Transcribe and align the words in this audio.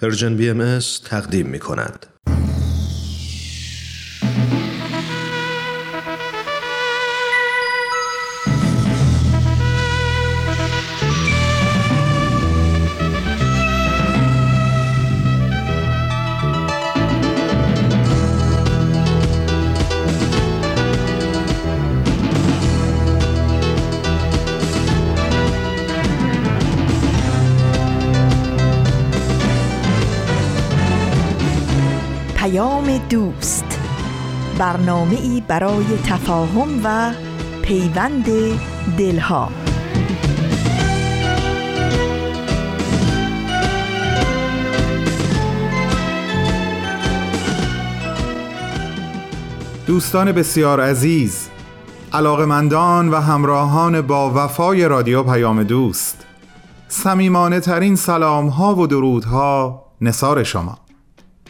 پرژن 0.00 0.36
بی 0.36 0.50
ام 0.50 0.78
تقدیم 1.04 1.46
می 1.46 1.58
کند. 1.58 2.06
برنامه 34.60 35.16
ای 35.16 35.42
برای 35.48 35.84
تفاهم 36.06 36.80
و 36.84 37.12
پیوند 37.62 38.24
دلها. 38.98 39.48
دوستان 49.86 50.32
بسیار 50.32 50.80
عزیز 50.80 51.48
علاقمندان 52.12 53.08
و 53.08 53.16
همراهان 53.16 54.00
با 54.00 54.30
وفای 54.34 54.88
رادیو 54.88 55.22
پیام 55.22 55.62
دوست 55.62 56.26
سمیمانه 56.88 57.60
ترین 57.60 57.96
سلام 57.96 58.48
ها 58.48 58.74
و 58.74 58.86
درودها 58.86 59.82
نصار 60.00 60.42
شما. 60.42 60.79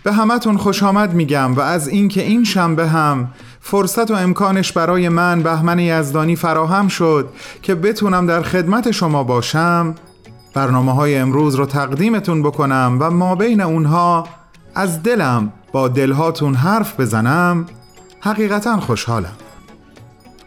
به 0.03 0.13
همتون 0.13 0.57
خوش 0.57 0.83
آمد 0.83 1.15
میگم 1.15 1.55
و 1.55 1.61
از 1.61 1.89
اینکه 1.89 2.23
این 2.23 2.45
شنبه 2.45 2.89
هم 2.89 3.29
فرصت 3.61 4.11
و 4.11 4.15
امکانش 4.15 4.73
برای 4.73 5.09
من 5.09 5.43
بهمن 5.43 5.79
یزدانی 5.79 6.37
فراهم 6.37 6.89
شد 6.89 7.29
که 7.63 7.75
بتونم 7.75 8.27
در 8.27 8.43
خدمت 8.43 8.91
شما 8.91 9.25
باشم 9.25 9.95
برنامه 10.55 10.95
های 10.95 11.17
امروز 11.17 11.55
رو 11.55 11.67
تقدیمتون 11.67 12.43
بکنم 12.43 12.97
و 13.01 13.11
ما 13.11 13.35
بین 13.35 13.61
اونها 13.61 14.27
از 14.75 15.03
دلم 15.03 15.53
با 15.73 15.89
دلهاتون 15.89 16.55
حرف 16.55 17.01
بزنم 17.01 17.67
حقیقتا 18.21 18.81
خوشحالم. 18.81 19.37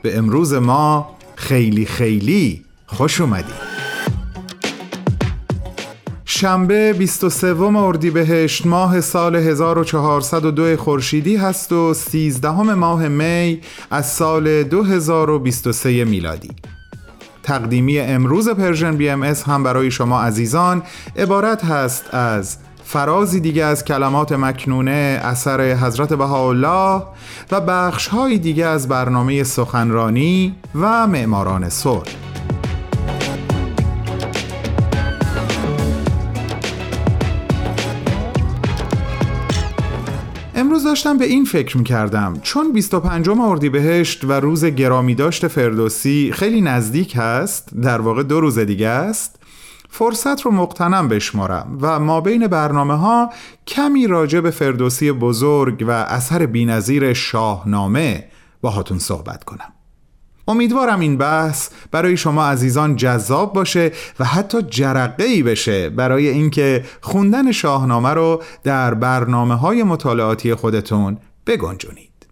به 0.01 0.17
امروز 0.17 0.53
ما 0.53 1.15
خیلی 1.35 1.85
خیلی 1.85 2.65
خوش 2.87 3.21
اومدید. 3.21 3.72
شنبه 6.43 6.93
23 6.93 7.63
اردیبهشت 7.63 8.65
ماه 8.65 9.01
سال 9.01 9.35
1402 9.35 10.77
خورشیدی 10.77 11.35
هست 11.35 11.71
و 11.71 11.93
13 11.93 12.51
ماه 12.51 13.07
می 13.07 13.61
از 13.91 14.11
سال 14.11 14.63
2023 14.63 16.05
میلادی. 16.05 16.51
تقدیمی 17.43 17.99
امروز 17.99 18.49
Persian 18.49 18.97
BMS 18.97 19.23
هم 19.23 19.63
برای 19.63 19.91
شما 19.91 20.21
عزیزان 20.21 20.83
عبارت 21.15 21.65
هست 21.65 22.13
از 22.13 22.57
فرازی 22.83 23.39
دیگه 23.39 23.65
از 23.65 23.85
کلمات 23.85 24.31
مکنونه 24.31 25.21
اثر 25.23 25.73
حضرت 25.73 26.13
بهاءالله 26.13 27.03
و 27.51 27.61
بخش 27.61 28.09
دیگه 28.41 28.65
از 28.65 28.87
برنامه 28.87 29.43
سخنرانی 29.43 30.55
و 30.75 31.07
معماران 31.07 31.69
صلح. 31.69 32.22
داشتم 40.93 41.17
به 41.17 41.25
این 41.25 41.45
فکر 41.45 41.77
می‌کردم. 41.77 42.39
چون 42.41 42.71
25 42.73 43.29
اردیبهشت 43.29 44.23
و 44.23 44.31
روز 44.31 44.65
گرامی 44.65 45.15
داشت 45.15 45.47
فردوسی 45.47 46.31
خیلی 46.33 46.61
نزدیک 46.61 47.13
هست 47.15 47.69
در 47.81 48.01
واقع 48.01 48.23
دو 48.23 48.39
روز 48.39 48.59
دیگه 48.59 48.87
است 48.87 49.39
فرصت 49.89 50.41
رو 50.41 50.51
مقتنم 50.51 51.07
بشمارم 51.07 51.77
و 51.81 51.99
ما 51.99 52.21
بین 52.21 52.47
برنامه 52.47 52.93
ها 52.93 53.29
کمی 53.67 54.07
راجع 54.07 54.39
به 54.39 54.51
فردوسی 54.51 55.11
بزرگ 55.11 55.85
و 55.87 55.91
اثر 55.91 56.45
بینظیر 56.45 57.13
شاهنامه 57.13 58.27
باهاتون 58.61 58.99
صحبت 58.99 59.43
کنم. 59.43 59.72
امیدوارم 60.47 60.99
این 60.99 61.17
بحث 61.17 61.69
برای 61.91 62.17
شما 62.17 62.45
عزیزان 62.45 62.95
جذاب 62.95 63.53
باشه 63.53 63.91
و 64.19 64.25
حتی 64.25 64.61
جرقه 64.61 65.23
ای 65.23 65.43
بشه 65.43 65.89
برای 65.89 66.27
اینکه 66.27 66.85
خوندن 67.01 67.51
شاهنامه 67.51 68.09
رو 68.09 68.43
در 68.63 68.93
برنامه 68.93 69.55
های 69.55 69.83
مطالعاتی 69.83 70.55
خودتون 70.55 71.17
بگنجونید. 71.47 72.27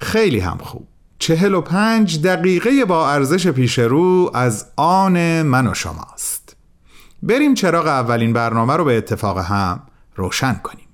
خیلی 0.00 0.40
هم 0.40 0.58
خوب. 0.60 0.88
چهل 1.18 1.54
و 1.54 1.60
پنج 1.60 2.22
دقیقه 2.22 2.84
با 2.84 3.10
ارزش 3.10 3.46
پیش 3.46 3.78
رو 3.78 4.30
از 4.34 4.66
آن 4.76 5.42
من 5.42 5.66
و 5.66 5.74
شماست. 5.74 6.56
بریم 7.22 7.54
چراغ 7.54 7.86
اولین 7.86 8.32
برنامه 8.32 8.76
رو 8.76 8.84
به 8.84 8.96
اتفاق 8.98 9.38
هم 9.38 9.82
روشن 10.16 10.54
کنیم. 10.54 10.87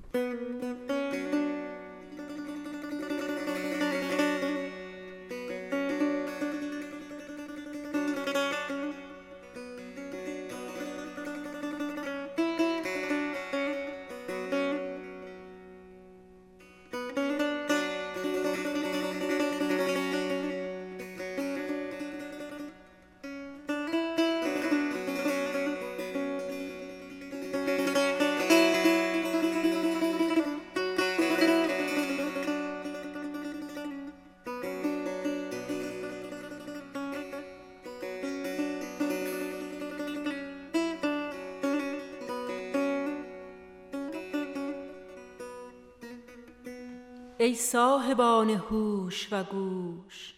ای 47.44 47.55
صاحبان 47.55 48.50
هوش 48.50 49.28
و 49.32 49.44
گوش. 49.44 50.34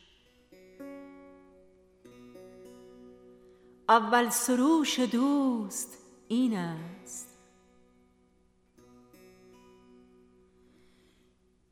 اول 3.89 4.29
سروش 4.29 5.01
دوست 5.01 5.99
این 6.29 6.57
است. 6.57 7.39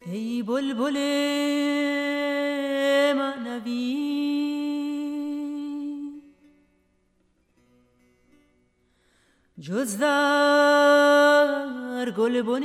ای 0.06 0.42
بلبل 0.42 0.96
معنوی. 3.16 4.14
جز 9.60 9.98
در 9.98 11.34
گلبن 12.10 12.63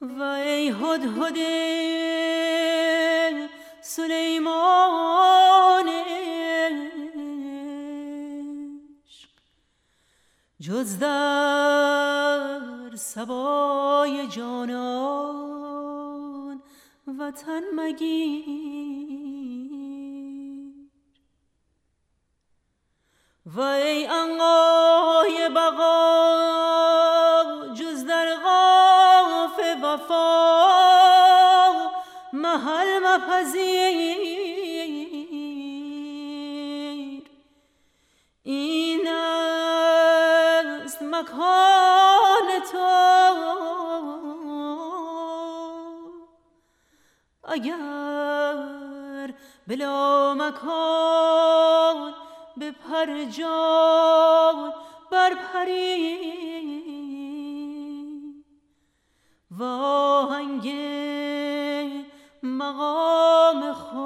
و 0.00 0.22
ای 0.22 0.68
هدهد 0.68 1.38
سلیمان 3.80 4.88
جز 10.60 10.98
در 10.98 12.90
سبای 12.94 14.26
جانان 14.28 15.68
وطن 17.18 17.62
مگیر. 17.74 18.58
و 23.46 23.60
ای 23.60 24.06
انقای 24.06 25.48
بقا 25.48 26.57
محل 33.18 33.42
مپذیر 33.44 34.78
این 38.42 39.08
است 39.08 41.02
مکان 41.02 42.62
تو. 42.72 42.88
اگر 47.44 49.34
بلا 49.66 50.34
مکان 50.34 52.14
به 52.56 52.70
پر 52.72 53.24
جان 53.24 54.72
بر 55.10 55.34
پری. 55.34 56.38
واهنگ 59.50 60.68
مقام 62.58 63.72
خود 63.72 63.98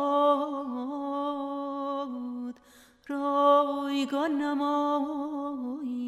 رایگان 3.08 4.32
نمایی. 4.42 6.01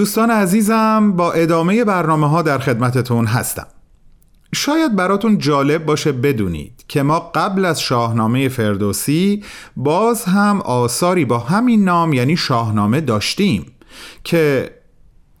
دوستان 0.00 0.30
عزیزم 0.30 1.12
با 1.16 1.32
ادامه 1.32 1.84
برنامه 1.84 2.28
ها 2.28 2.42
در 2.42 2.58
خدمتتون 2.58 3.26
هستم 3.26 3.66
شاید 4.54 4.96
براتون 4.96 5.38
جالب 5.38 5.84
باشه 5.84 6.12
بدونید 6.12 6.84
که 6.88 7.02
ما 7.02 7.20
قبل 7.20 7.64
از 7.64 7.80
شاهنامه 7.80 8.48
فردوسی 8.48 9.44
باز 9.76 10.24
هم 10.24 10.60
آثاری 10.60 11.24
با 11.24 11.38
همین 11.38 11.84
نام 11.84 12.12
یعنی 12.12 12.36
شاهنامه 12.36 13.00
داشتیم 13.00 13.66
که 14.24 14.70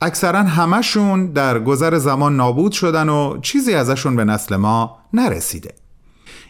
اکثرا 0.00 0.42
همشون 0.42 1.26
در 1.26 1.58
گذر 1.58 1.98
زمان 1.98 2.36
نابود 2.36 2.72
شدن 2.72 3.08
و 3.08 3.38
چیزی 3.40 3.74
ازشون 3.74 4.16
به 4.16 4.24
نسل 4.24 4.56
ما 4.56 4.98
نرسیده 5.12 5.74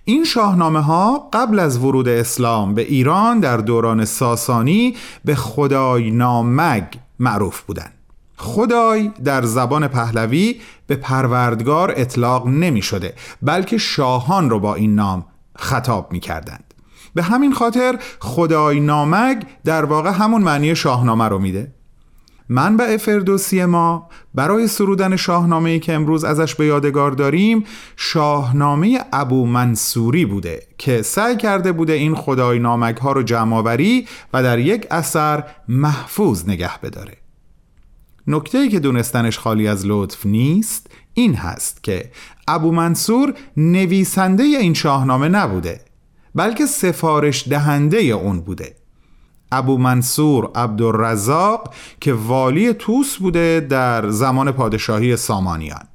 این 0.05 0.25
شاهنامه 0.25 0.81
ها 0.81 1.29
قبل 1.33 1.59
از 1.59 1.79
ورود 1.79 2.09
اسلام 2.09 2.75
به 2.75 2.83
ایران 2.83 3.41
در 3.41 3.57
دوران 3.57 4.05
ساسانی 4.05 4.97
به 5.25 5.35
خدای 5.35 6.11
نامگ 6.11 6.85
معروف 7.19 7.61
بودند. 7.61 8.00
خدای 8.41 9.11
در 9.25 9.43
زبان 9.43 9.89
پهلوی 9.89 10.61
به 10.87 10.97
پروردگار 10.97 11.93
اطلاق 11.97 12.47
نمی 12.47 12.83
شده 12.83 13.15
بلکه 13.43 13.79
شاهان 13.79 14.51
رو 14.51 14.61
با 14.61 14.75
این 14.75 14.95
نام 14.95 15.27
خطاب 15.57 16.13
می 16.13 16.21
کردند. 16.21 16.75
به 17.15 17.23
همین 17.23 17.53
خاطر 17.53 17.99
خدای 18.21 18.81
نامگ 18.81 19.45
در 19.65 19.85
واقع 19.85 20.11
همون 20.11 20.43
معنی 20.43 20.77
شاهنامه 20.77 21.29
رو 21.29 21.39
میده 21.39 21.73
منبع 22.49 22.97
فردوسی 22.97 23.65
ما 23.65 24.09
برای 24.35 24.69
سرودن 24.69 25.17
شاهنامه 25.17 25.79
که 25.79 25.93
امروز 25.93 26.25
ازش 26.25 26.55
به 26.55 26.67
یادگار 26.67 27.11
داریم 27.11 27.65
شاهنامه 27.97 29.01
ابو 29.13 29.47
منصوری 29.47 30.25
بوده 30.25 30.63
که 30.79 31.03
سعی 31.03 31.37
کرده 31.37 31.73
بوده 31.73 31.93
این 31.93 32.15
خدای 32.15 32.59
نامک 32.59 32.97
ها 32.97 33.13
رو 33.13 33.23
جمعآوری 33.23 34.09
و 34.33 34.43
در 34.43 34.59
یک 34.59 34.87
اثر 34.91 35.45
محفوظ 35.69 36.49
نگه 36.49 36.79
بداره 36.83 37.17
نکته 38.27 38.69
که 38.69 38.81
دونستنش 38.81 39.39
خالی 39.39 39.69
از 39.69 39.87
لطف 39.87 40.27
نیست 40.27 40.87
این 41.15 41.35
هست 41.35 41.83
که 41.83 42.11
ابو 42.49 42.73
منصور 42.73 43.35
نویسنده 43.57 44.43
این 44.43 44.75
شاهنامه 44.75 45.29
نبوده 45.29 45.81
بلکه 46.35 46.67
سفارش 46.67 47.49
دهنده 47.49 47.99
اون 47.99 48.41
بوده. 48.41 48.77
ابو 49.53 49.79
منصور 49.79 50.51
عبدالرزاق 50.55 51.75
که 52.01 52.13
والی 52.13 52.73
توس 52.73 53.17
بوده 53.17 53.67
در 53.71 54.11
زمان 54.11 54.53
پادشاهی 54.53 55.17
سامانیان. 55.17 55.90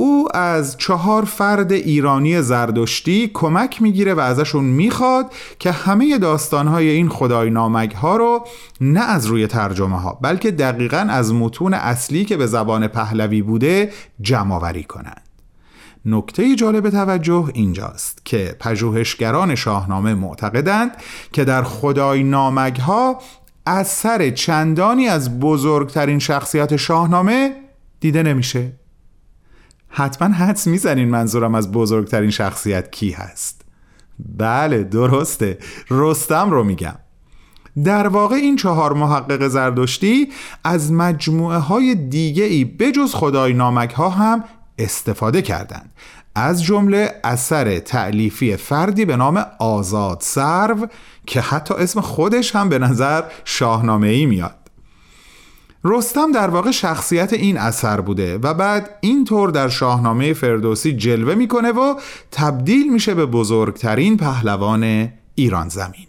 او 0.00 0.36
از 0.36 0.76
چهار 0.76 1.24
فرد 1.24 1.72
ایرانی 1.72 2.42
زردشتی 2.42 3.30
کمک 3.34 3.82
می‌گیره 3.82 4.14
و 4.14 4.20
ازشون 4.20 4.64
می‌خواد 4.64 5.32
که 5.58 5.72
همه 5.72 6.18
داستانهای 6.18 6.88
این 6.88 7.08
خدای 7.08 7.50
نامک 7.50 7.94
ها 7.94 8.16
رو 8.16 8.46
نه 8.80 9.00
از 9.00 9.26
روی 9.26 9.46
ترجمه 9.46 10.00
ها 10.00 10.18
بلکه 10.22 10.50
دقیقا 10.50 11.06
از 11.10 11.34
متون 11.34 11.74
اصلی 11.74 12.24
که 12.24 12.36
به 12.36 12.46
زبان 12.46 12.88
پهلوی 12.88 13.42
بوده 13.42 13.92
جمع 14.20 14.82
کنند. 14.82 15.22
نکته 16.04 16.54
جالب 16.54 16.90
توجه 16.90 17.50
اینجاست 17.54 18.20
که 18.24 18.56
پژوهشگران 18.60 19.54
شاهنامه 19.54 20.14
معتقدند 20.14 20.90
که 21.32 21.44
در 21.44 21.62
خدای 21.62 22.22
نامک 22.22 22.78
ها 22.78 23.18
اثر 23.66 24.30
چندانی 24.30 25.08
از 25.08 25.40
بزرگترین 25.40 26.18
شخصیت 26.18 26.76
شاهنامه 26.76 27.52
دیده 28.00 28.22
نمیشه. 28.22 28.77
حتما 29.88 30.28
حدس 30.28 30.66
می‌زنین 30.66 31.08
منظورم 31.08 31.54
از 31.54 31.72
بزرگترین 31.72 32.30
شخصیت 32.30 32.92
کی 32.92 33.10
هست. 33.10 33.62
بله 34.38 34.82
درسته. 34.82 35.58
رستم 35.90 36.50
رو 36.50 36.64
میگم. 36.64 36.94
در 37.84 38.08
واقع 38.08 38.36
این 38.36 38.56
چهار 38.56 38.92
محقق 38.92 39.48
زردشتی 39.48 40.28
از 40.64 40.92
مجموعه 40.92 41.58
های 41.58 41.94
دیگه 41.94 42.44
ای 42.44 42.64
بجز 42.64 43.14
خدای 43.14 43.52
نامک 43.52 43.90
ها 43.90 44.08
هم 44.08 44.44
استفاده 44.78 45.42
کردند. 45.42 45.92
از 46.34 46.62
جمله 46.64 47.14
اثر 47.24 47.78
تعلیفی 47.78 48.56
فردی 48.56 49.04
به 49.04 49.16
نام 49.16 49.46
آزاد 49.58 50.18
سرو 50.20 50.86
که 51.26 51.40
حتی 51.40 51.74
اسم 51.74 52.00
خودش 52.00 52.56
هم 52.56 52.68
به 52.68 52.78
نظر 52.78 53.22
شاهنامه 53.44 54.08
ای 54.08 54.26
میاد. 54.26 54.57
رستم 55.84 56.32
در 56.32 56.50
واقع 56.50 56.70
شخصیت 56.70 57.32
این 57.32 57.58
اثر 57.58 58.00
بوده 58.00 58.38
و 58.38 58.54
بعد 58.54 58.90
اینطور 59.00 59.50
در 59.50 59.68
شاهنامه 59.68 60.32
فردوسی 60.32 60.92
جلوه 60.92 61.34
می‌کنه 61.34 61.72
و 61.72 61.94
تبدیل 62.32 62.92
میشه 62.92 63.14
به 63.14 63.26
بزرگترین 63.26 64.16
پهلوان 64.16 65.12
ایران 65.34 65.68
زمین. 65.68 66.06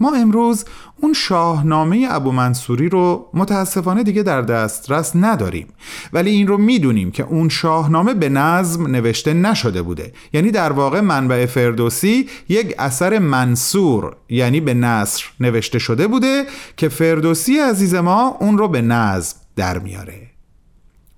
ما 0.00 0.14
امروز 0.14 0.64
اون 1.00 1.12
شاهنامه 1.12 2.06
ابو 2.10 2.32
منصوری 2.32 2.88
رو 2.88 3.30
متاسفانه 3.34 4.02
دیگه 4.02 4.22
در 4.22 4.42
دسترس 4.42 5.12
نداریم. 5.14 5.66
ولی 6.12 6.30
این 6.30 6.46
رو 6.46 6.58
می‌دونیم 6.58 7.10
که 7.10 7.22
اون 7.22 7.48
شاهنامه 7.48 8.14
به 8.14 8.28
نظم 8.28 8.86
نوشته 8.86 9.34
نشده 9.34 9.82
بوده. 9.82 10.12
یعنی 10.32 10.50
در 10.50 10.72
واقع 10.72 11.00
منبع 11.00 11.46
فردوسی 11.46 12.28
یک 12.48 12.74
اثر 12.78 13.18
منصور 13.18 14.16
یعنی 14.28 14.60
به 14.60 14.74
نصر 14.74 15.24
نوشته 15.40 15.78
شده 15.78 16.06
بوده 16.06 16.44
که 16.76 16.88
فردوسی 16.88 17.58
عزیز 17.58 17.94
ما 17.94 18.36
اون 18.40 18.58
رو 18.58 18.68
به 18.68 18.82
نظم 18.82 19.36
در 19.56 19.78
میاره. 19.78 20.30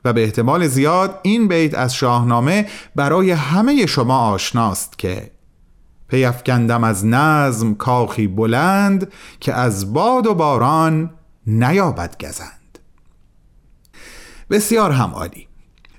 و 0.05 0.13
به 0.13 0.25
احتمال 0.25 0.67
زیاد 0.67 1.21
این 1.23 1.49
بیت 1.49 1.75
از 1.75 1.95
شاهنامه 1.95 2.67
برای 2.97 3.31
همه 3.31 3.87
شما 3.87 4.19
آشناست 4.19 4.99
که 4.99 5.31
پیفکندم 6.09 6.85
از 6.85 7.07
نظم 7.07 7.75
کاخی 7.75 8.27
بلند 8.27 9.13
که 9.41 9.55
از 9.55 9.93
باد 9.93 10.27
و 10.27 10.35
باران 10.35 11.11
نیابد 11.47 12.17
گزند. 12.21 12.79
بسیار 14.51 14.91
هم 14.91 15.11
عالی. 15.11 15.49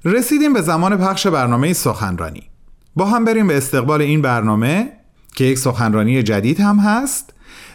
رسیدیم 0.05 0.53
به 0.53 0.61
زمان 0.61 0.97
پخش 0.97 1.27
برنامه 1.27 1.73
سخنرانی. 1.73 2.49
با 2.95 3.05
هم 3.05 3.25
بریم 3.25 3.47
به 3.47 3.57
استقبال 3.57 4.01
این 4.01 4.21
برنامه 4.21 4.91
که 5.35 5.43
یک 5.43 5.57
سخنرانی 5.57 6.23
جدید 6.23 6.59
هم 6.59 6.79
هست 6.79 7.33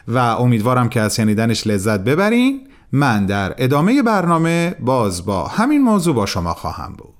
و 0.08 0.18
امیدوارم 0.18 0.88
که 0.88 1.00
از 1.00 1.16
شنیدنش 1.16 1.66
لذت 1.66 2.00
ببرین. 2.00 2.68
من 2.92 3.26
در 3.26 3.54
ادامه 3.58 4.02
برنامه 4.02 4.74
باز 4.80 5.26
با 5.26 5.46
همین 5.46 5.82
موضوع 5.82 6.14
با 6.14 6.26
شما 6.26 6.54
خواهم 6.54 6.92
بود. 6.92 7.14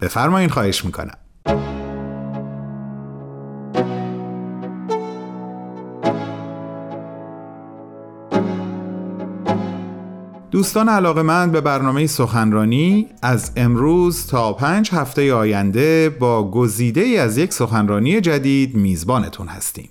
بفرمایین 0.00 0.50
خواهش 0.50 0.84
می‌کنم. 0.84 1.18
دوستان 10.54 10.88
علاقه 10.88 11.22
من 11.22 11.50
به 11.50 11.60
برنامه 11.60 12.06
سخنرانی 12.06 13.06
از 13.22 13.52
امروز 13.56 14.26
تا 14.26 14.52
پنج 14.52 14.90
هفته 14.92 15.34
آینده 15.34 16.10
با 16.10 16.50
گزیده 16.50 17.00
ای 17.00 17.18
از 17.18 17.38
یک 17.38 17.52
سخنرانی 17.52 18.20
جدید 18.20 18.74
میزبانتون 18.74 19.46
هستیم. 19.48 19.90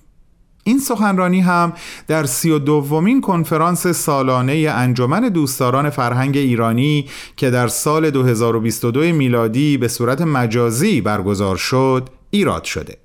این 0.64 0.80
سخنرانی 0.80 1.40
هم 1.42 1.74
در 2.08 2.24
سی 2.26 2.50
و 2.50 2.60
دومین 2.60 3.22
کنفرانس 3.22 3.88
سالانه 3.88 4.74
انجمن 4.76 5.30
دوستداران 5.30 5.90
فرهنگ 5.90 6.38
ایرانی 6.38 7.10
که 7.38 7.50
در 7.50 7.68
سال 7.68 8.10
2022 8.10 9.00
میلادی 9.00 9.78
به 9.78 9.88
صورت 9.88 10.22
مجازی 10.22 11.02
برگزار 11.02 11.58
شد 11.58 12.10
ایراد 12.30 12.64
شده. 12.64 13.03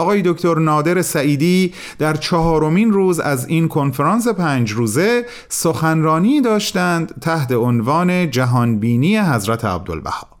آقای 0.00 0.22
دکتر 0.22 0.58
نادر 0.58 1.02
سعیدی 1.02 1.74
در 1.98 2.16
چهارمین 2.16 2.92
روز 2.92 3.20
از 3.20 3.48
این 3.48 3.68
کنفرانس 3.68 4.28
پنج 4.28 4.70
روزه 4.72 5.26
سخنرانی 5.48 6.40
داشتند 6.40 7.14
تحت 7.20 7.52
عنوان 7.52 8.30
جهانبینی 8.30 9.18
حضرت 9.18 9.64
عبدالبها. 9.64 10.40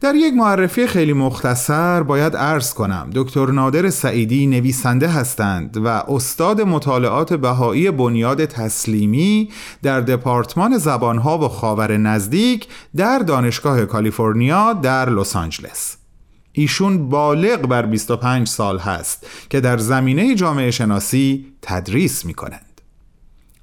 در 0.00 0.14
یک 0.14 0.34
معرفی 0.34 0.86
خیلی 0.86 1.12
مختصر 1.12 2.02
باید 2.02 2.36
عرض 2.36 2.74
کنم 2.74 3.10
دکتر 3.14 3.46
نادر 3.46 3.90
سعیدی 3.90 4.46
نویسنده 4.46 5.08
هستند 5.08 5.76
و 5.76 5.88
استاد 5.88 6.60
مطالعات 6.60 7.32
بهایی 7.34 7.90
بنیاد 7.90 8.44
تسلیمی 8.44 9.48
در 9.82 10.00
دپارتمان 10.00 10.78
زبانها 10.78 11.38
و 11.38 11.48
خاور 11.48 11.96
نزدیک 11.96 12.66
در 12.96 13.18
دانشگاه 13.18 13.84
کالیفرنیا 13.84 14.72
در 14.72 15.10
لس 15.10 15.36
آنجلس. 15.36 15.95
ایشون 16.58 17.08
بالغ 17.08 17.60
بر 17.66 17.86
25 17.86 18.48
سال 18.48 18.78
هست 18.78 19.26
که 19.50 19.60
در 19.60 19.78
زمینه 19.78 20.34
جامعه 20.34 20.70
شناسی 20.70 21.46
تدریس 21.62 22.24
می 22.24 22.34
کنند. 22.34 22.80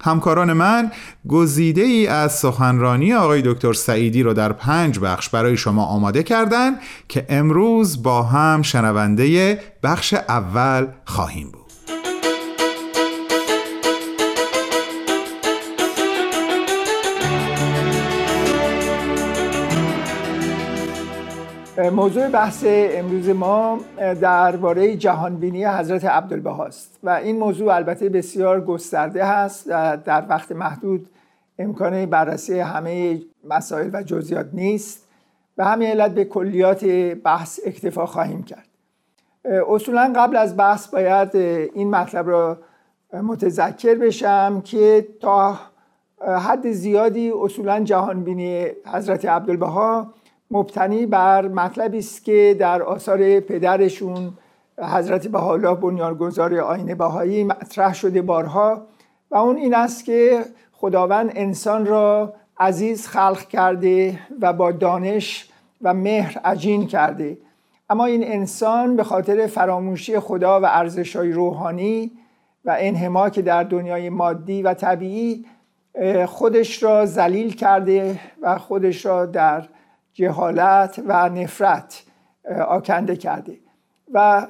همکاران 0.02 0.54
من 0.54 0.92
گزیده 1.28 1.82
ای 1.82 2.08
از 2.08 2.36
سخنرانی 2.40 3.14
آقای 3.14 3.42
دکتر 3.46 3.74
سعیدی 3.74 4.24
رو 4.24 4.34
در 4.34 4.54
پنج 4.54 5.00
بخش 5.00 5.30
برای 5.30 5.58
شما 5.58 5.86
آماده 5.86 6.24
کردند 6.24 6.80
که 7.08 7.26
امروز 7.30 8.04
با 8.04 8.24
هم 8.24 8.62
شنونده 8.62 9.60
بخش 9.84 10.14
اول 10.14 10.88
خواهیم 11.06 11.52
بود. 11.52 11.63
موضوع 21.78 22.28
بحث 22.28 22.66
امروز 22.68 23.30
ما 23.30 23.80
درباره 23.98 24.96
جهانبینی 24.96 25.66
حضرت 25.66 26.06
عبدالبهاست 26.06 27.00
و 27.04 27.10
این 27.10 27.40
موضوع 27.40 27.76
البته 27.76 28.10
بسیار 28.10 28.62
گسترده 28.62 29.26
هست 29.26 29.66
و 29.68 29.98
در 30.06 30.26
وقت 30.30 30.52
محدود 30.52 31.10
امکان 31.60 32.06
بررسی 32.06 32.60
همه 32.60 33.22
مسائل 33.50 33.90
و 33.94 34.04
جزئیات 34.04 34.50
نیست 34.54 35.08
و 35.58 35.66
همین 35.66 35.90
علت 35.90 36.12
به 36.12 36.26
کلیات 36.26 36.86
بحث 37.24 37.60
اکتفا 37.66 38.06
خواهیم 38.06 38.44
کرد. 38.44 38.68
اصولا 39.70 40.14
قبل 40.16 40.36
از 40.36 40.58
بحث 40.58 40.88
باید 40.88 41.36
این 41.76 41.90
مطلب 41.90 42.30
را 42.30 42.58
متذکر 43.14 43.96
بشم 43.96 44.62
که 44.62 45.08
تا 45.22 45.60
حد 46.22 46.72
زیادی 46.72 47.32
اصولا 47.32 47.80
جهانبینی 47.80 48.66
حضرت 48.94 49.26
عبدالبها 49.26 50.14
مبتنی 50.54 51.06
بر 51.06 51.48
مطلبی 51.48 51.98
است 51.98 52.26
که 52.26 52.56
در 52.60 52.82
آثار 52.82 53.40
پدرشون 53.40 54.34
حضرت 54.78 55.28
بهاءالله 55.28 55.76
بنیانگذار 55.76 56.60
آین 56.60 56.96
بهایی 56.96 57.44
مطرح 57.44 57.94
شده 57.94 58.22
بارها 58.22 58.82
و 59.32 59.36
اون 59.36 59.58
این 59.58 59.76
است 59.76 60.06
که 60.06 60.46
خداوند 60.72 61.32
انسان 61.36 61.86
را 61.86 62.34
عزیز 62.60 63.08
خلق 63.08 63.48
کرده 63.48 64.20
و 64.42 64.54
با 64.54 64.72
دانش 64.72 65.50
و 65.82 65.94
مهر 65.94 66.38
عجین 66.38 66.88
کرده. 66.88 67.38
اما 67.90 68.06
این 68.06 68.24
انسان 68.24 68.96
به 68.96 69.04
خاطر 69.04 69.48
فراموشی 69.48 70.20
خدا 70.20 70.62
و 70.62 70.66
ارزشهای 70.66 71.32
روحانی 71.32 72.12
و 72.66 72.76
انحماک 72.80 73.40
در 73.40 73.64
دنیای 73.64 74.10
مادی 74.10 74.62
و 74.62 74.74
طبیعی 74.74 75.46
خودش 76.26 76.84
را 76.84 77.06
ذلیل 77.06 77.56
کرده 77.56 78.20
و 78.42 78.58
خودش 78.58 79.06
را 79.06 79.26
در 79.26 79.68
جهالت 80.14 81.02
و 81.08 81.30
نفرت 81.30 82.04
آکنده 82.68 83.16
کرده 83.16 83.58
و 84.14 84.48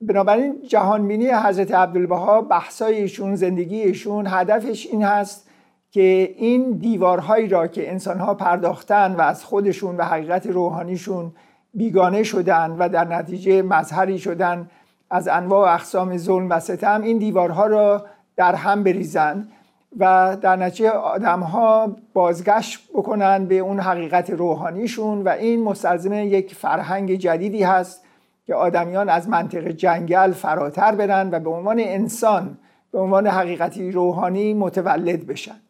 بنابراین 0.00 0.62
جهانبینی 0.68 1.30
حضرت 1.30 1.74
عبدالبها 1.74 2.40
بحثای 2.40 2.94
ایشون 2.94 3.36
زندگی 3.36 3.80
ایشون 3.80 4.26
هدفش 4.26 4.86
این 4.86 5.02
هست 5.02 5.48
که 5.90 6.34
این 6.36 6.72
دیوارهایی 6.72 7.48
را 7.48 7.66
که 7.66 7.90
انسانها 7.90 8.34
پرداختن 8.34 9.16
و 9.16 9.20
از 9.20 9.44
خودشون 9.44 9.96
و 9.96 10.02
حقیقت 10.02 10.46
روحانیشون 10.46 11.32
بیگانه 11.74 12.22
شدن 12.22 12.70
و 12.70 12.88
در 12.88 13.04
نتیجه 13.04 13.62
مظهری 13.62 14.18
شدن 14.18 14.70
از 15.10 15.28
انواع 15.28 15.70
و 15.70 15.74
اقسام 15.74 16.16
ظلم 16.16 16.50
و 16.50 16.60
ستم 16.60 17.02
این 17.02 17.18
دیوارها 17.18 17.66
را 17.66 18.06
در 18.36 18.54
هم 18.54 18.84
بریزند 18.84 19.52
و 19.98 20.36
در 20.40 20.56
نتیجه 20.56 20.90
آدم 20.90 21.40
ها 21.40 21.96
بازگشت 22.12 22.88
بکنن 22.94 23.46
به 23.46 23.58
اون 23.58 23.80
حقیقت 23.80 24.30
روحانیشون 24.30 25.22
و 25.22 25.28
این 25.28 25.62
مستلزم 25.62 26.12
یک 26.12 26.54
فرهنگ 26.54 27.14
جدیدی 27.14 27.62
هست 27.62 28.04
که 28.46 28.54
آدمیان 28.54 29.08
از 29.08 29.28
منطق 29.28 29.68
جنگل 29.68 30.32
فراتر 30.32 30.94
برن 30.94 31.30
و 31.32 31.40
به 31.40 31.50
عنوان 31.50 31.80
انسان 31.80 32.58
به 32.92 32.98
عنوان 32.98 33.26
حقیقتی 33.26 33.92
روحانی 33.92 34.54
متولد 34.54 35.26
بشن. 35.26 35.60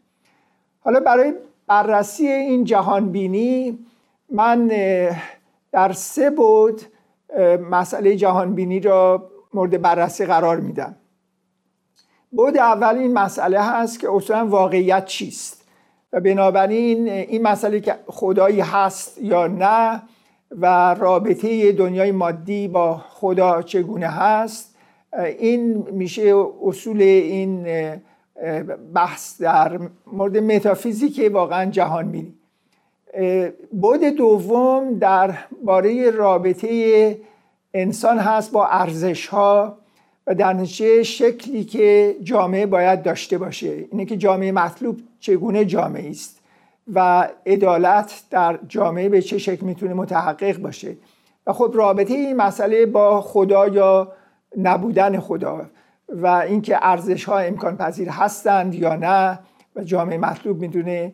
حالا 0.80 1.00
برای 1.00 1.32
بررسی 1.66 2.26
این 2.28 2.64
جهانبینی 2.64 3.78
من 4.30 4.70
در 5.72 5.92
سه 5.92 6.30
بود 6.30 6.82
مسئله 7.70 8.16
جهانبینی 8.16 8.80
را 8.80 9.30
مورد 9.54 9.82
بررسی 9.82 10.26
قرار 10.26 10.60
میدم. 10.60 10.96
بود 12.36 12.58
اول 12.58 12.98
این 12.98 13.12
مسئله 13.12 13.62
هست 13.62 14.00
که 14.00 14.10
اصلا 14.10 14.46
واقعیت 14.46 15.04
چیست 15.04 15.64
و 16.12 16.20
بنابراین 16.20 17.08
این 17.08 17.42
مسئله 17.42 17.80
که 17.80 17.94
خدایی 18.06 18.60
هست 18.60 19.18
یا 19.22 19.46
نه 19.46 20.02
و 20.50 20.94
رابطه 20.94 21.72
دنیای 21.72 22.12
مادی 22.12 22.68
با 22.68 22.96
خدا 23.08 23.62
چگونه 23.62 24.06
هست 24.06 24.76
این 25.38 25.86
میشه 25.90 26.34
اصول 26.62 27.02
این 27.02 27.66
بحث 28.94 29.42
در 29.42 29.78
مورد 30.06 30.36
متافیزیک 30.36 31.30
واقعا 31.32 31.70
جهان 31.70 32.10
بینی. 32.10 32.34
بود 33.72 34.04
دوم 34.04 34.98
در 34.98 35.34
باره 35.64 36.10
رابطه 36.10 37.18
انسان 37.74 38.18
هست 38.18 38.52
با 38.52 38.66
ارزش 38.66 39.26
ها 39.26 39.83
و 40.26 40.34
در 40.34 40.52
نتیجه 40.52 41.02
شکلی 41.02 41.64
که 41.64 42.16
جامعه 42.22 42.66
باید 42.66 43.02
داشته 43.02 43.38
باشه. 43.38 43.84
اینه 43.90 44.04
که 44.04 44.16
جامعه 44.16 44.52
مطلوب 44.52 45.00
چگونه 45.20 45.64
جامعه 45.64 46.10
است 46.10 46.40
و 46.94 47.28
عدالت 47.46 48.22
در 48.30 48.58
جامعه 48.68 49.08
به 49.08 49.22
چه 49.22 49.38
شکل 49.38 49.66
می‌تونه 49.66 49.94
متحقق 49.94 50.58
باشه. 50.58 50.96
و 51.46 51.52
خب 51.52 51.72
رابطه 51.74 52.14
این 52.14 52.36
مسئله 52.36 52.86
با 52.86 53.20
خدا 53.20 53.68
یا 53.68 54.12
نبودن 54.58 55.20
خدا 55.20 55.60
و 56.08 56.26
اینکه 56.26 56.78
ارزش 56.82 57.24
ها 57.24 57.38
امکان 57.38 57.76
پذیر 57.76 58.08
هستند 58.08 58.74
یا 58.74 58.96
نه 58.96 59.38
و 59.76 59.84
جامعه 59.84 60.18
مطلوب 60.18 60.60
می‌تونه 60.60 61.12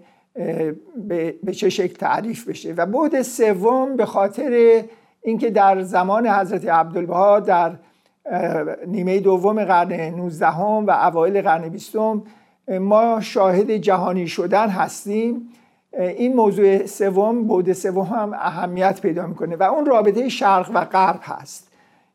به 1.43 1.52
چه 1.52 1.71
شکل 1.71 1.95
تعریف 1.95 2.49
بشه. 2.49 2.73
و 2.73 2.87
بعد 2.87 3.23
سوم 3.23 3.97
به 3.97 4.07
خاطر 4.07 4.83
اینکه 5.23 5.50
در 5.50 5.83
زمان 5.83 6.26
حضرت 6.26 6.69
عبدالبها 6.69 7.40
در 7.40 7.73
نیمه 8.87 9.21
دوم 9.21 9.65
قرن 9.65 9.93
19 9.93 10.47
و 10.57 10.91
اوایل 10.91 11.43
قرن 11.43 11.69
20 11.69 11.97
ما 12.81 13.21
شاهد 13.21 13.71
جهانی 13.71 14.27
شدن 14.27 14.69
هستیم. 14.69 15.49
این 15.99 16.37
موضوع 16.37 16.87
سوم 16.87 17.45
بود 17.45 17.73
سوم 17.73 18.05
هم 18.05 18.33
اهمیت 18.33 19.00
پیدا 19.00 19.27
می‌کنه 19.27 19.57
و 19.57 19.62
اون 19.62 19.87
رابطه 19.87 20.29
شرق 20.29 20.71
و 20.75 20.85
غرب 20.85 21.21
هست 21.23 21.71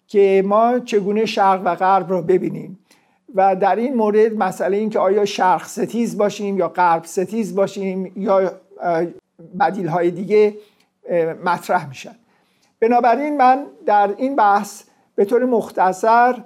که 0.07 0.43
ما 0.45 0.79
چگونه 0.79 1.25
شرق 1.25 1.61
و 1.65 1.75
غرب 1.75 2.09
رو 2.09 2.21
ببینیم. 2.21 2.79
و 3.35 3.55
در 3.55 3.75
این 3.75 3.93
مورد 3.93 4.37
مسئله 4.37 4.77
این 4.77 4.89
که 4.89 4.99
آیا 4.99 5.25
شرق 5.25 5.63
ستیز 5.63 6.17
باشیم 6.17 6.57
یا 6.57 6.67
غرب 6.67 7.03
ستیز 7.03 7.55
باشیم 7.55 8.11
یا 8.15 8.51
بدیل 9.59 9.87
های 9.87 10.11
دیگه 10.11 10.53
مطرح 11.45 11.87
میشن. 11.87 12.15
بنابراین 12.79 13.37
من 13.37 13.65
در 13.85 14.09
این 14.17 14.35
بحث 14.35 14.83
به 15.15 15.25
طور 15.25 15.45
مختصر 15.45 16.43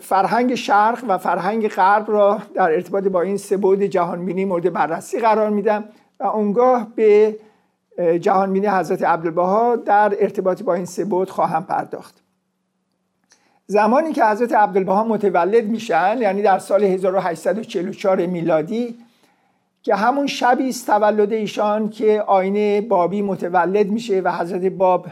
فرهنگ 0.00 0.54
شرق 0.54 1.04
و 1.08 1.18
فرهنگ 1.18 1.68
غرب 1.68 2.10
را 2.10 2.38
در 2.54 2.70
ارتباط 2.70 3.04
با 3.04 3.20
این 3.20 3.36
سه 3.36 3.56
بود 3.56 3.82
جهانبینی 3.82 4.44
مورد 4.44 4.72
بررسی 4.72 5.20
قرار 5.20 5.50
میدم 5.50 5.84
و 6.20 6.26
اونگاه 6.26 6.86
به 6.94 7.36
جهانبینی 8.20 8.66
حضرت 8.66 9.02
عبدالبها 9.02 9.76
در 9.76 10.16
ارتباط 10.20 10.62
با 10.62 10.74
این 10.74 10.84
سه 10.84 11.04
بود 11.04 11.30
خواهم 11.30 11.64
پرداخت. 11.64 12.22
زمانی 13.66 14.12
که 14.12 14.24
حضرت 14.24 14.52
عبدالبها 14.52 15.04
متولد 15.04 15.64
میشن 15.64 16.18
یعنی 16.20 16.42
در 16.42 16.58
سال 16.58 16.84
1844 16.84 18.26
میلادی 18.26 18.98
که 19.82 19.94
همون 19.94 20.26
شبی 20.26 20.68
است 20.68 20.86
تولد 20.86 21.32
ایشان 21.32 21.88
که 21.88 22.22
آینه 22.22 22.80
بابی 22.80 23.22
متولد 23.22 23.90
میشه 23.90 24.20
و 24.20 24.32
حضرت 24.32 24.64
باب 24.64 25.06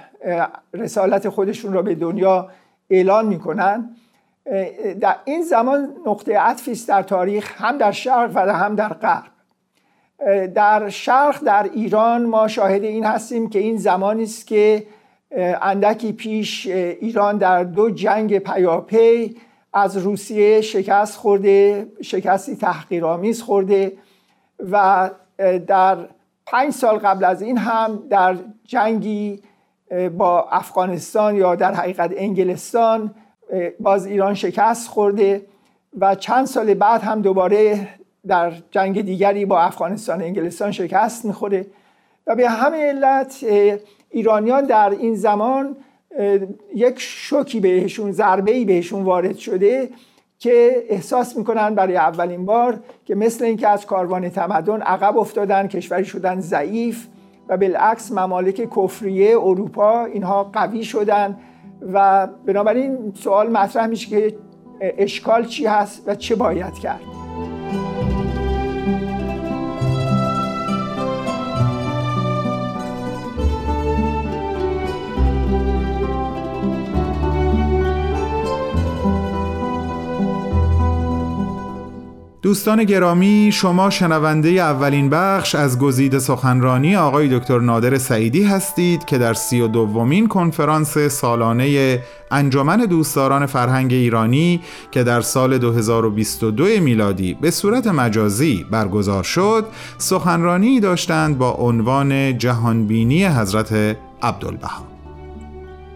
رسالت 0.74 1.28
خودشون 1.28 1.72
را 1.72 1.82
به 1.82 1.94
دنیا 1.94 2.48
اعلان 2.90 3.26
می‌کنن. 3.26 3.96
در 5.00 5.16
این 5.24 5.42
زمان 5.42 5.94
نقطه 6.06 6.38
عطفی 6.38 6.72
است 6.72 6.88
در 6.88 7.02
تاریخ 7.02 7.62
هم 7.62 7.78
در 7.78 7.92
شرق 7.92 8.30
و 8.34 8.38
هم 8.38 8.74
در 8.74 8.92
غرب. 8.92 9.24
در 10.54 10.88
شرق 10.88 11.44
در 11.44 11.70
ایران 11.74 12.26
ما 12.26 12.48
شاهد 12.48 12.84
این 12.84 13.04
هستیم 13.04 13.48
که 13.48 13.58
این 13.58 13.76
زمانی 13.76 14.22
است 14.22 14.46
که 14.46 14.86
اندکی 15.62 16.12
پیش 16.12 16.66
ایران 16.66 17.38
در 17.38 17.64
دو 17.64 17.90
جنگ 17.90 18.38
پیاپی 18.38 19.36
از 19.72 19.96
روسیه 19.96 20.60
شکست 20.60 21.16
خورده 21.16 21.86
شکستی 22.02 22.56
تحقیرآمیز 22.56 23.42
خورده. 23.42 23.92
و 24.58 25.10
در 25.66 25.98
پنج 26.46 26.72
سال 26.72 26.98
قبل 26.98 27.24
از 27.24 27.42
این 27.42 27.58
هم 27.58 28.02
در 28.10 28.36
جنگی 28.64 29.42
با 30.18 30.48
افغانستان 30.50 31.36
یا 31.36 31.54
در 31.54 31.74
حقیقت 31.74 32.10
انگلستان 32.16 33.14
باز 33.80 34.06
ایران 34.06 34.34
شکست 34.34 34.88
خورده 34.88 35.46
و 36.00 36.14
چند 36.14 36.46
سال 36.46 36.74
بعد 36.74 37.02
هم 37.02 37.22
دوباره 37.22 37.88
در 38.26 38.52
جنگ 38.70 39.00
دیگری 39.00 39.44
با 39.44 39.60
افغانستان 39.60 40.20
و 40.20 40.24
انگلستان 40.24 40.70
شکست 40.70 41.24
می‌خوره. 41.24 41.66
و 42.26 42.34
به 42.34 42.48
همه 42.48 42.76
علت 42.76 43.44
ایرانیان 44.10 44.64
در 44.64 44.90
این 44.90 45.14
زمان 45.14 45.76
یک 46.74 46.94
شوکی 46.98 47.60
بهشون 47.60 48.12
ضربه 48.12 48.52
ای 48.52 48.64
بهشون 48.64 49.02
وارد 49.02 49.36
شده 49.36 49.88
که 50.38 50.84
احساس 50.88 51.36
می‌کنن 51.36 51.74
برای 51.74 51.96
اولین 51.96 52.44
بار 52.44 52.80
که 53.04 53.14
مثل 53.14 53.44
اینکه 53.44 53.68
از 53.68 53.86
کاروان 53.86 54.28
تمدن 54.28 54.82
عقب 54.82 55.18
افتادن 55.18 55.68
کشوری 55.68 56.04
شدن 56.04 56.40
ضعیف 56.40 57.06
و 57.48 57.56
بالعکس 57.56 58.12
ممالک 58.12 58.68
کفریه 58.76 59.36
اروپا 59.38 60.04
اینها 60.04 60.44
قوی 60.44 60.84
شدن 60.84 61.38
و 61.92 62.26
بنابراین 62.26 63.12
سوال 63.14 63.50
مطرح 63.50 63.86
میشه 63.86 64.08
که 64.08 64.36
اشکال 64.80 65.44
چی 65.44 65.66
هست 65.66 66.02
و 66.06 66.14
چه 66.14 66.34
باید 66.34 66.74
کرد. 66.74 67.15
دوستان 82.46 82.84
گرامی 82.84 83.50
شما 83.52 83.90
شنونده 83.90 84.48
اولین 84.48 85.10
بخش 85.10 85.54
از 85.54 85.78
گزیده 85.78 86.18
سخنرانی 86.18 86.96
آقای 86.96 87.38
دکتر 87.38 87.58
نادر 87.58 87.98
سعیدی 87.98 88.44
هستید 88.44 89.04
که 89.04 89.18
در 89.18 89.34
سی 89.34 89.60
و 89.60 89.68
دومین 89.68 90.28
کنفرانس 90.28 90.98
سالانه 90.98 91.98
انجمن 92.30 92.76
دوستداران 92.76 93.46
فرهنگ 93.46 93.92
ایرانی 93.92 94.60
که 94.90 95.04
در 95.04 95.20
سال 95.20 95.58
2022 95.58 96.64
میلادی 96.64 97.34
به 97.34 97.50
صورت 97.50 97.86
مجازی 97.86 98.66
برگزار 98.70 99.22
شد 99.22 99.64
سخنرانی 99.98 100.80
داشتند 100.80 101.38
با 101.38 101.50
عنوان 101.50 102.38
جهانبینی 102.38 103.24
حضرت 103.24 103.96
عبدالبها. 104.22 104.84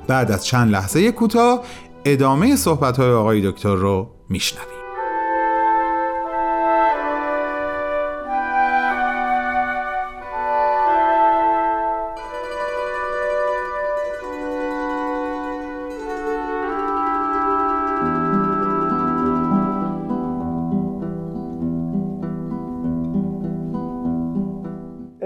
بعد 0.07 0.33
از 0.33 0.47
چند 0.47 0.71
لحظه 0.71 1.13
کوتاه 1.13 1.63
ادامه 2.05 2.57
صحبت‌های 2.57 3.11
آقای 3.11 3.51
دکتر 3.51 3.75
رو 3.75 4.11
میشنویم. 4.29 4.80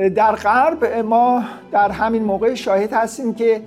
در 0.08 0.34
غرب 0.34 0.84
ما 0.84 1.44
در 1.72 1.90
همین 1.90 2.22
موقع 2.22 2.54
شاهد 2.54 2.92
هستیم 2.92 3.34
که 3.34 3.60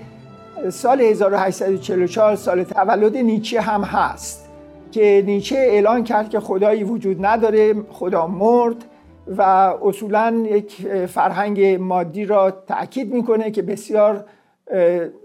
سال 0.69 1.01
1844 1.01 2.35
سال 2.35 2.63
تولد 2.63 3.17
نیچه 3.17 3.61
هم 3.61 3.81
هست 3.81 4.49
که 4.91 5.23
نیچه 5.25 5.55
اعلان 5.55 6.03
کرد 6.03 6.29
که 6.29 6.39
خدایی 6.39 6.83
وجود 6.83 7.25
نداره 7.25 7.73
خدا 7.89 8.27
مرد 8.27 8.85
و 9.27 9.41
اصولا 9.83 10.43
یک 10.49 10.87
فرهنگ 11.05 11.65
مادی 11.65 12.25
را 12.25 12.51
تاکید 12.51 13.13
می‌کنه 13.13 13.51
که 13.51 13.61
بسیار 13.61 14.25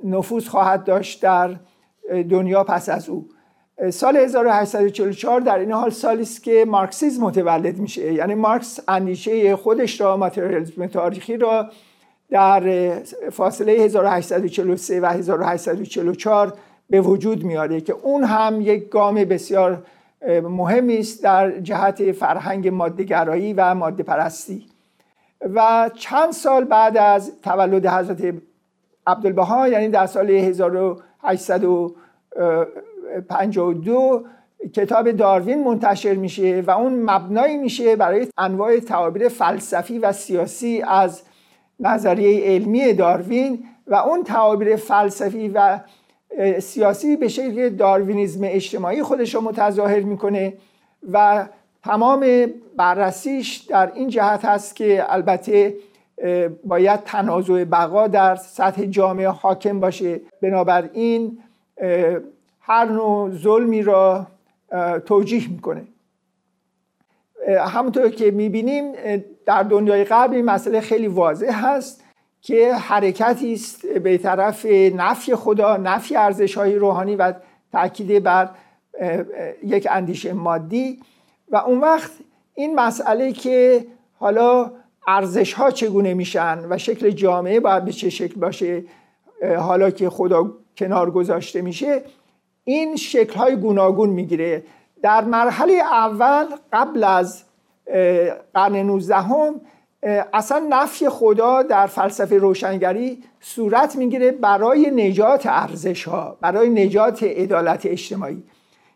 نفوذ 0.05 0.49
خواهد 0.49 0.85
داشت 0.85 1.23
در 1.23 1.57
دنیا 2.31 2.65
پس 2.65 2.89
از 2.89 3.09
او. 3.09 3.29
سال 3.91 4.17
1844 4.17 5.41
در 5.41 5.59
این 5.59 5.73
حال 5.73 5.91
سالی 5.91 6.23
است 6.23 6.43
که 6.43 6.65
مارکسیزم 6.69 7.25
متولد 7.25 7.79
میشه. 7.79 8.13
یعنی 8.13 8.35
مارکس 8.35 8.81
اندیشه 8.89 9.57
خودش 9.57 10.01
را 10.01 10.17
ماتریالیسم 10.17 10.87
تاریخی 10.87 11.37
را 11.37 11.71
در 12.31 12.93
فاصله 13.31 13.73
1843 13.73 15.01
و 15.01 15.07
1844 15.07 16.53
به 16.91 17.01
وجود 17.01 17.45
میاره 17.45 17.81
که 17.81 17.93
اون 17.93 18.25
هم 18.25 18.61
یک 18.61 18.89
گام 18.89 19.15
بسیار 19.15 19.83
مهمی 20.43 20.99
است 20.99 21.23
در 21.23 21.61
جهت 21.61 22.13
فرهنگ 22.13 22.69
مادهگرایی 22.69 23.53
و 23.53 23.75
ماده 23.75 24.03
پرستی 24.03 24.67
و 25.55 25.91
چند 25.95 26.33
سال 26.33 26.65
بعد 26.65 26.97
از 26.97 27.33
تولد 27.43 27.87
حضرت 27.87 28.35
عبدالبها 29.07 29.69
یعنی 29.69 29.89
در 29.89 30.07
سال 30.07 30.31
1800 30.31 31.65
52 33.29 34.25
کتاب 34.73 35.11
داروین 35.11 35.65
منتشر 35.65 36.15
میشه 36.15 36.61
و 36.67 36.71
اون 36.71 36.93
مبنایی 37.11 37.57
میشه 37.57 37.97
برای 37.97 38.27
انواع 38.39 38.79
تعابیر 38.79 39.29
فلسفی 39.29 39.99
و 39.99 40.13
سیاسی 40.13 40.83
از 40.83 41.23
نظریه 41.81 42.45
علمی 42.47 42.93
داروین 42.93 43.65
و 43.87 43.95
اون 43.95 44.23
تعابیر 44.23 44.77
فلسفی 44.77 45.49
و 45.49 45.81
سیاسی 46.61 47.17
به 47.17 47.29
شکل 47.29 47.69
داروینیزم 47.69 48.41
اجتماعی 48.45 49.03
خودش 49.03 49.35
رو 49.35 49.41
متظاهر 49.41 50.01
می‌کنه 50.01 50.55
و 51.13 51.49
تمام 51.85 52.27
بررسیش 52.77 53.57
در 53.57 53.93
این 53.95 54.09
جهت 54.09 54.45
هست 54.45 54.77
که 54.77 55.05
البته 55.09 55.75
باید 56.65 57.01
تنازع 57.05 57.65
بقا 57.65 58.07
در 58.07 58.37
سطح 58.37 58.85
جامعه 58.85 59.29
حاکم 59.29 59.81
باشه. 59.81 60.21
بنابراین 60.43 61.39
هر 62.63 62.85
نوع 62.85 63.31
ظلمی 63.31 63.83
را 63.83 64.27
توجیه 65.07 65.51
می‌کنه. 65.51 65.85
همونطور 67.59 68.09
که 68.09 68.31
می‌بینیم 68.31 68.93
در 69.47 69.63
دنیای 69.63 70.05
غرب 70.05 70.33
این 70.33 70.45
مسئله 70.45 70.81
خیلی 70.81 71.07
واضح 71.07 71.67
هست 71.67 72.05
که 72.41 72.75
حرکتی 72.75 73.53
است 73.53 73.87
به 73.87 74.19
طرف 74.19 74.67
نفی 74.95 75.35
خدا 75.35 75.77
نفی 75.77 76.17
ارزش 76.17 76.59
های 76.59 76.75
روحانی 76.75 77.17
و 77.17 77.33
تاکید 77.73 78.23
بر 78.23 78.51
یک 79.65 79.89
اندیشه 79.91 80.33
مادی. 80.33 81.01
و 81.51 81.57
اون 81.57 81.81
وقت 81.81 82.11
این 82.55 82.75
مسئله 82.75 83.33
که 83.33 83.87
حالا 84.19 84.71
ارزش 85.07 85.53
ها 85.53 85.71
چگونه 85.71 86.15
میشن 86.15 86.59
و 86.71 86.79
شکل 86.79 87.11
جامعه 87.11 87.61
باید 87.61 87.85
به 87.85 87.93
چه 87.93 88.11
شکل 88.11 88.41
باشه 88.41 88.85
حالا 89.59 89.91
که 89.91 90.11
خدا 90.11 90.53
کنار 90.77 91.11
گذاشته 91.11 91.63
میشه 91.63 92.03
این 92.65 92.97
شکل 92.97 93.35
های 93.35 93.57
گوناگون 93.57 94.11
می‌گیره. 94.11 94.65
در 95.03 95.25
مرحله 95.25 95.73
اول 95.73 96.47
قبل 96.73 97.05
از 97.05 97.43
قرن 98.55 98.77
19 98.77 99.17
هم 99.17 99.61
اصلا 100.33 100.67
نفی 100.71 101.09
خدا 101.09 101.63
در 101.63 101.87
فلسفه 101.87 102.39
روشنگری 102.39 103.23
صورت 103.41 103.97
می‌گیره 103.97 104.31
برای 104.31 104.91
نجات 104.91 105.47
ارزش 105.47 106.05
ها 106.05 106.37
برای 106.41 106.87
نجات 106.87 107.23
عدالت 107.23 107.87
اجتماعی. 107.87 108.43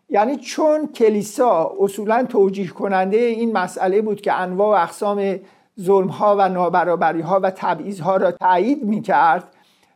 یعنی 0.09 0.37
چون 0.37 0.87
کلیسا 0.87 1.75
اصولا 1.79 2.25
توجیه 2.29 2.67
کننده 2.67 3.17
این 3.17 3.51
مسئله 3.57 4.01
بود 4.01 4.21
که 4.21 4.33
انواع 4.33 4.79
و 4.79 4.83
اقسام 4.83 5.39
ظلم 5.79 6.07
ها 6.07 6.35
و 6.39 6.49
نابرابری 6.49 7.21
ها 7.21 7.39
و 7.43 7.51
تبعیض 7.51 7.99
ها 7.99 8.17
را 8.17 8.31
تایید 8.31 8.83
می‌کرد 8.83 9.43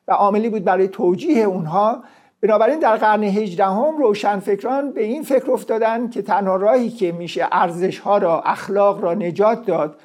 و 0.07 0.11
عاملی 0.11 0.49
بود 0.49 0.63
برای 0.63 0.87
توجیه 0.87 1.43
اونها 1.43 2.03
بنابراین 2.41 2.79
در 2.79 2.95
قرن 2.95 3.23
هجدهم 3.23 3.97
روشنفکران 3.97 4.91
به 4.91 5.03
این 5.03 5.23
فکر 5.23 5.51
افتادن 5.51 6.09
که 6.09 6.21
تنها 6.21 6.55
راهی 6.55 6.89
که 6.89 7.11
میشه 7.11 7.47
ارزش 7.51 7.99
ها 7.99 8.17
را 8.17 8.41
اخلاق 8.41 9.03
را 9.03 9.13
نجات 9.13 9.65
داد 9.65 9.95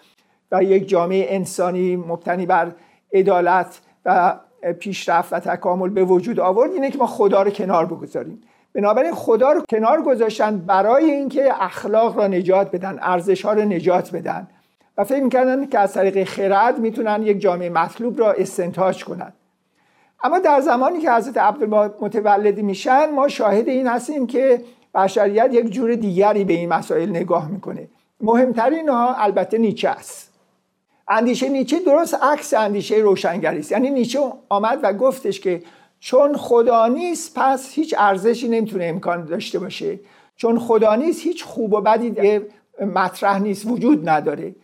و 0.53 0.63
یک 0.63 0.89
جامعه 0.89 1.27
انسانی 1.35 1.97
مبتنی 1.97 2.47
بر 2.47 2.73
عدالت 3.13 3.81
و 4.05 4.37
پیشرفت 4.81 5.33
و 5.33 5.41
تکامل 5.41 5.89
به 5.89 6.05
وجود 6.05 6.41
آورد 6.41 6.73
اینه 6.73 6.91
که 6.91 6.99
ما 6.99 7.07
خدا 7.07 7.43
رو 7.43 7.51
کنار 7.51 7.87
بگذاریم. 7.87 8.41
بنابراین 8.75 9.15
خدا 9.15 9.53
رو 9.53 9.61
کنار 9.71 10.03
گذاشتن 10.03 10.59
برای 10.59 11.11
اینکه 11.11 11.65
اخلاق 11.65 12.19
را 12.19 12.27
نجات 12.27 12.71
بدن 12.71 12.99
ارزش 13.03 13.45
ها 13.45 13.53
را 13.53 13.65
نجات 13.65 14.17
بدن. 14.17 14.49
و 14.99 15.05
فکر 15.05 15.23
می‌کردن 15.23 15.67
که 15.67 15.79
از 15.79 15.95
طریق 15.95 16.25
خرد 16.25 16.79
می‌تونن 16.79 17.23
یک 17.23 17.41
جامعه 17.41 17.69
مطلوب 17.69 18.21
را 18.21 18.33
استنتاج 18.33 19.05
کنند 19.05 19.33
اما 20.25 20.39
در 20.39 20.61
زمانی 20.61 20.99
که 20.99 21.13
حضرت 21.13 21.37
عبدالبها 21.37 21.95
متولد 22.01 22.59
میشن 22.59 23.11
ما 23.11 23.29
شاهد 23.29 23.69
این 23.69 23.87
هستیم 23.87 24.27
که 24.27 24.65
بشریت 24.95 25.49
یک 25.53 25.71
جور 25.71 25.95
دیگری 25.95 26.45
به 26.45 26.53
این 26.53 26.69
مسائل 26.69 27.11
نگاه 27.11 27.51
می‌کنه. 27.51 27.89
مهمترین 28.21 28.89
ها 28.89 29.15
البته 29.15 29.59
نیچه 29.59 29.89
است. 29.89 30.33
اندیشه 31.09 31.49
نیچه 31.49 31.81
درست 31.81 32.15
عکس 32.15 32.55
اندیشه 32.55 32.97
روشنگری 32.97 33.59
است. 33.59 33.73
یعنی 33.73 33.91
نیچه 33.91 34.21
آمد 34.49 34.79
و 34.83 34.93
گفتش 34.93 35.41
که 35.41 35.63
چون 36.01 36.37
خدا 36.37 36.87
نیست 36.87 37.33
پس 37.39 37.73
هیچ 37.73 37.95
ارزشی 37.99 38.49
نمی‌تونه 38.49 38.85
امکان 38.85 39.25
داشته 39.25 39.59
باشه. 39.59 40.01
چون 40.37 40.59
خدا 40.59 40.95
نیست 40.95 41.23
هیچ 41.23 41.45
خوب 41.45 41.73
و 41.73 41.81
بدی 41.81 42.41
مطرح 42.95 43.39
نیست 43.39 43.67
وجود 43.67 44.09
نداره. 44.09 44.55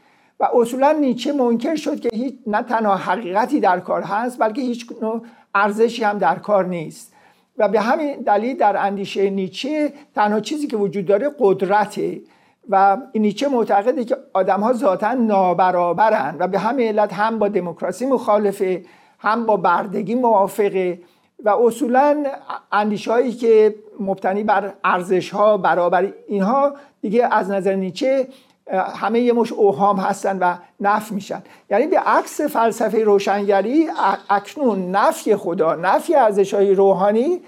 و 0.40 0.48
اصولا 0.54 0.92
نیچه 0.92 1.32
منکر 1.32 1.74
شد 1.74 2.00
که 2.00 2.08
هیچ 2.12 2.34
نه 2.46 2.62
تنها 2.62 2.96
حقیقتی 2.96 3.60
در 3.60 3.80
کار 3.80 4.02
هست 4.02 4.38
بلکه 4.38 4.60
هیچ 4.60 4.86
نوع 5.02 5.22
ارزشی 5.54 6.04
هم 6.04 6.18
در 6.18 6.38
کار 6.38 6.64
نیست. 6.64 7.12
و 7.58 7.68
به 7.68 7.80
همین 7.80 8.20
دلیل 8.20 8.56
در 8.56 8.86
اندیشه 8.86 9.30
نیچه 9.30 9.92
تنها 10.14 10.40
چیزی 10.40 10.66
که 10.66 10.76
وجود 10.76 11.06
داره 11.06 11.30
قدرته. 11.38 12.20
و 12.68 12.98
نیچه 13.14 13.48
معتقده 13.48 14.04
که 14.04 14.16
آدم 14.32 14.60
ها 14.60 14.72
ذاتا 14.72 15.12
نابرابرن 15.12 16.36
و 16.38 16.48
به 16.48 16.58
همین 16.58 16.88
علت 16.88 17.12
هم 17.12 17.38
با 17.38 17.48
دموکراسی 17.48 18.06
مخالفه 18.06 18.84
هم 19.18 19.46
با 19.46 19.56
بردگی 19.56 20.14
موافقه 20.14 21.00
و 21.44 21.48
اصولا 21.48 22.24
اندیشه 22.72 23.12
هایی 23.12 23.32
که 23.32 23.74
مبتنی 24.00 24.44
بر 24.44 24.74
ارزش 24.84 25.30
ها 25.30 25.56
برابر 25.56 26.12
اینها 26.28 26.74
دیگه 27.00 27.28
از 27.30 27.50
نظر 27.50 27.74
نیچه 27.74 28.28
همه 28.70 29.20
یه 29.20 29.32
مش 29.32 29.52
اوهام 29.52 29.96
هستن 29.96 30.38
و 30.38 30.54
نف 30.80 31.12
میشن. 31.12 31.42
یعنی 31.70 31.86
به 31.86 31.98
عکس 31.98 32.40
فلسفه 32.40 33.04
روشنگری 33.04 33.88
اکنون 34.30 34.90
نفی 34.90 35.36
خدا 35.36 35.74
نفی 35.74 36.14
ارزش 36.14 36.54
های 36.54 36.74
روحانی 36.74 37.40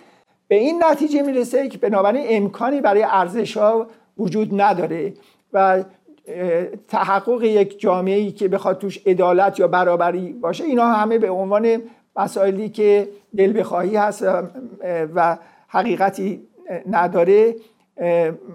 به 0.49 0.55
این 0.55 0.85
نتیجه 0.85 1.23
می‌رسه 1.23 1.69
که 1.69 1.79
بنابراین 1.79 2.27
امکانی 2.29 2.81
برای 2.81 3.03
ارزش 3.03 3.57
ها 3.57 3.87
وجود 4.19 4.61
نداره 4.61 5.15
و 5.53 5.85
تحقق 6.89 7.43
یک 7.43 7.81
جامعه 7.81 8.17
ای 8.17 8.33
که 8.33 8.49
بخواد 8.49 8.79
توش 8.79 9.07
عدالت 9.07 9.59
یا 9.59 9.69
برابری 9.69 10.33
باشه 10.33 10.65
اینا 10.65 10.87
همه 10.87 11.19
به 11.19 11.31
عنوان 11.31 11.83
مسائلی 12.17 12.69
که 12.69 13.09
دل 13.37 13.61
بخواهی 13.61 13.97
هست 13.97 14.25
و 15.15 15.39
حقیقتی 15.69 16.43
نداره 16.91 17.55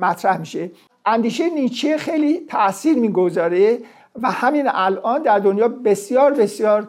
مطرح 0.02 0.38
میشه. 0.38 0.72
اندیشه 1.10 1.50
نیچه 1.50 1.98
خیلی 1.98 2.40
تاثیر 2.50 2.98
می‌گذاره 2.98 3.78
و 4.22 4.32
همین 4.32 4.66
الان 4.68 5.22
در 5.22 5.40
دنیا 5.40 5.68
بسیار 5.68 6.34
بسیار 6.34 6.88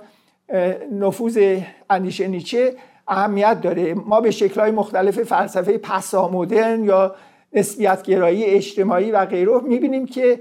نفوذ 0.92 1.58
اندیشه 1.90 2.28
نیچه 2.28 2.74
اهمیت 3.08 3.60
داره. 3.60 3.94
ما 3.94 4.20
به 4.20 4.30
شکلهای 4.30 4.70
مختلف 4.70 5.22
فلسفه 5.22 5.78
پسامدرن 5.78 6.84
یا 6.84 7.14
نسبیت 7.52 8.02
گرایی 8.02 8.44
اجتماعی 8.44 9.10
و 9.10 9.24
غیره 9.24 9.60
می‌بینیم 9.60 10.06
که 10.06 10.40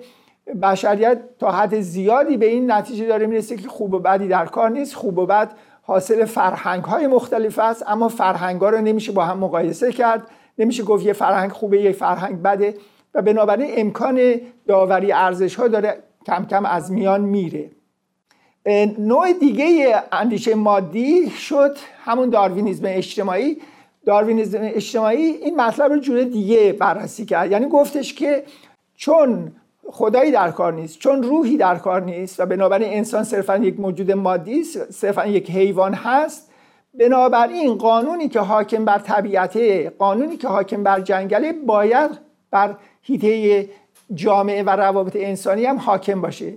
بشریت 0.62 1.20
تا 1.40 1.52
حد 1.52 1.80
زیادی 1.80 2.38
به 2.38 2.46
این 2.46 2.72
نتیجه 2.72 3.06
داره 3.06 3.28
می‌رسه 3.28 3.58
که 3.58 3.68
خوب 3.68 3.94
و 3.94 4.00
بدی 4.00 4.28
در 4.28 4.46
کار 4.46 4.70
نیست. 4.70 4.96
خوب 4.96 5.18
و 5.18 5.26
بد 5.26 5.52
حاصل 5.82 6.26
فرهنگ 6.26 6.84
های 6.84 7.08
مختلف 7.08 7.60
است 7.60 7.84
اما 7.88 8.08
فرهنگ 8.08 8.62
ها 8.62 8.70
رو 8.70 8.82
نمیشه 8.82 9.12
با 9.12 9.26
هم 9.26 9.38
مقایسه 9.38 9.92
کرد. 9.92 10.28
نمیشه 10.58 10.84
گفت 10.84 11.06
یه 11.06 11.14
فرهنگ 11.14 11.52
خوبه 11.52 11.82
یه 11.82 11.92
فرهنگ 11.92 12.42
بده. 12.42 12.74
و 13.14 13.22
بنابراین 13.22 13.74
امکان 13.78 14.42
داوری 14.68 15.12
ارزش 15.12 15.56
ها 15.56 15.68
داره 15.68 15.98
کم 16.26 16.46
کم 16.46 16.66
از 16.66 16.92
میان 16.92 17.22
میره. 17.22 17.70
نوع 18.98 19.34
دیگه 19.34 19.96
اندیشه 20.12 20.56
مادی 20.56 21.30
شد 21.30 21.78
همون 22.06 22.30
داروینیزم 22.30 22.86
اجتماعی. 22.88 23.58
داروینیزم 24.06 24.60
اجتماعی 24.62 25.24
این 25.24 25.62
مطلب 25.62 25.92
رو 25.92 26.00
جور 26.00 26.24
دیگه 26.24 26.74
بررسی 26.74 27.26
کرد. 27.26 27.52
یعنی 27.52 27.68
گفتش 27.68 28.14
که 28.14 28.44
چون 28.96 29.52
خدایی 29.92 30.32
در 30.32 30.52
کار 30.52 30.74
نیست 30.74 31.00
چون 31.00 31.24
روحی 31.24 31.58
در 31.58 31.76
کار 31.76 32.02
نیست 32.02 32.40
و 32.40 32.46
بنابراین 32.46 32.94
انسان 32.94 33.24
صرفا 33.24 33.58
یک 33.58 33.80
موجود 33.80 34.12
مادی 34.12 34.60
است 34.60 34.92
صرفا 34.92 35.26
یک 35.26 35.52
حیوان 35.52 35.94
هست 35.94 36.52
بنابراین 36.94 37.76
قانونی 37.76 38.30
که 38.30 38.40
حاکم 38.40 38.86
بر 38.86 38.98
طبیعته 38.98 39.90
قانونی 39.90 40.38
که 40.38 40.48
حاکم 40.48 40.84
بر 40.84 41.00
جنگله 41.00 41.54
باید 41.54 42.12
بر 42.52 42.76
هیته 43.10 43.70
جامعه 44.14 44.64
و 44.64 44.70
روابط 44.70 45.16
انسانی 45.16 45.66
هم 45.66 45.78
حاکم 45.78 46.22
باشه. 46.22 46.54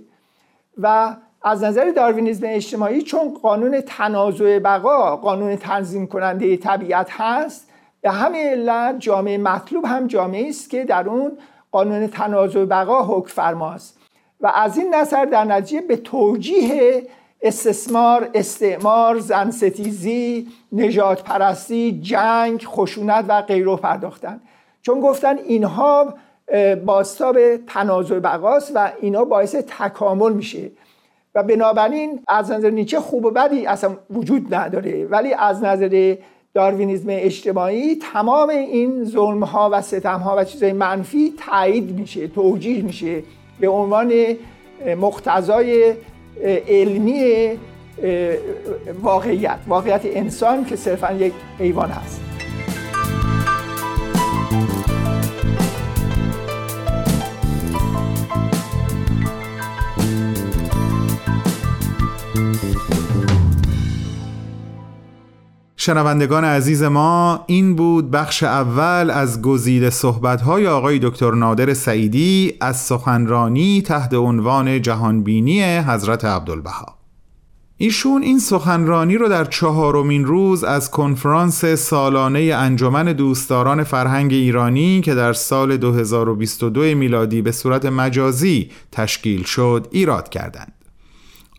و 0.77 1.15
از 1.41 1.63
نظر 1.63 1.91
داروینیزم 1.95 2.45
اجتماعی 2.49 3.01
چون 3.01 3.33
قانون 3.41 3.81
تنازع 3.81 4.59
بقا 4.59 5.17
قانون 5.17 5.55
تنظیم 5.55 6.07
کننده 6.07 6.57
طبیعت 6.57 7.07
هست 7.11 7.69
به 8.01 8.11
همین 8.11 8.47
علت 8.47 8.99
جامعه 8.99 9.37
مطلوب 9.37 9.85
هم 9.85 10.07
جامعه 10.07 10.49
است 10.49 10.69
که 10.69 10.85
در 10.85 11.09
اون 11.09 11.31
قانون 11.71 12.07
تنازع 12.07 12.65
بقا 12.65 13.03
حکم 13.03 13.27
فرماست. 13.27 13.97
و 14.41 14.51
از 14.55 14.77
این 14.77 14.95
نظر 14.95 15.25
در 15.25 15.43
نتیجه 15.43 15.81
به 15.81 15.97
توجیه 15.97 17.03
استثمار، 17.41 18.29
استعمار، 18.33 19.19
زنستیزی، 19.19 20.47
نجات 20.71 21.23
پرستی، 21.23 21.99
جنگ، 22.01 22.63
خشونت 22.65 23.25
و 23.27 23.41
غیره 23.41 23.75
پرداختن. 23.75 24.41
چون 24.81 24.99
گفتن 24.99 25.37
اینها 25.37 26.13
باستاب 26.85 27.37
تنازع 27.67 28.19
بقاست 28.19 28.71
و 28.75 28.91
اینا 29.01 29.23
باعث 29.23 29.55
تکامل 29.55 30.33
میشه. 30.33 30.71
و 31.35 31.43
بنابراین 31.43 32.19
از 32.27 32.51
نظر 32.51 32.69
نیچه 32.69 32.99
خوب 32.99 33.25
و 33.25 33.31
بدی 33.31 33.65
اصلا 33.65 33.97
وجود 34.09 34.55
نداره. 34.55 35.05
ولی 35.05 35.33
از 35.33 35.63
نظر 35.63 36.15
داروینیزم 36.53 37.07
اجتماعی 37.09 37.95
تمام 38.13 38.49
این 38.49 39.03
ظلم 39.05 39.43
ها 39.43 39.69
و 39.73 39.81
ستم 39.81 40.19
ها 40.19 40.35
و 40.37 40.43
چیزهای 40.43 40.73
منفی 40.73 41.33
تایید 41.47 41.99
میشه 41.99 42.27
توجیه 42.27 42.81
میشه 42.81 43.23
به 43.59 43.69
عنوان 43.69 44.13
مقتضای 45.01 45.93
علمی 46.67 47.49
واقعیت 49.01 49.57
واقعیت 49.67 50.01
انسان 50.03 50.65
که 50.65 50.75
صرفا 50.75 51.13
یک 51.13 51.33
حیوان 51.59 51.89
هست. 51.89 52.32
شنوندگان 65.85 66.45
عزیز 66.45 66.83
ما 66.83 67.43
این 67.47 67.75
بود 67.75 68.11
بخش 68.11 68.43
اول 68.43 69.09
از 69.09 69.41
گزیده 69.41 69.89
صحبت‌های 69.89 70.67
آقای 70.67 70.99
دکتر 70.99 71.31
نادر 71.31 71.73
سعیدی 71.73 72.53
از 72.61 72.77
سخنرانی 72.77 73.81
تحت 73.81 74.13
عنوان 74.13 74.81
جهانبینی 74.81 75.63
حضرت 75.63 76.25
عبدالبها 76.25 76.97
ایشون 77.77 78.21
این 78.21 78.39
سخنرانی 78.39 79.17
رو 79.17 79.29
در 79.29 79.45
چهارمین 79.45 80.25
روز 80.25 80.63
از 80.63 80.91
کنفرانس 80.91 81.65
سالانه 81.65 82.39
انجمن 82.39 83.05
دوستداران 83.05 83.83
فرهنگ 83.83 84.33
ایرانی 84.33 85.01
که 85.01 85.15
در 85.15 85.33
سال 85.33 85.77
2022 85.77 86.81
میلادی 86.81 87.41
به 87.41 87.51
صورت 87.51 87.85
مجازی 87.85 88.71
تشکیل 88.91 89.43
شد 89.43 89.87
ایراد 89.91 90.29
کردند. 90.29 90.82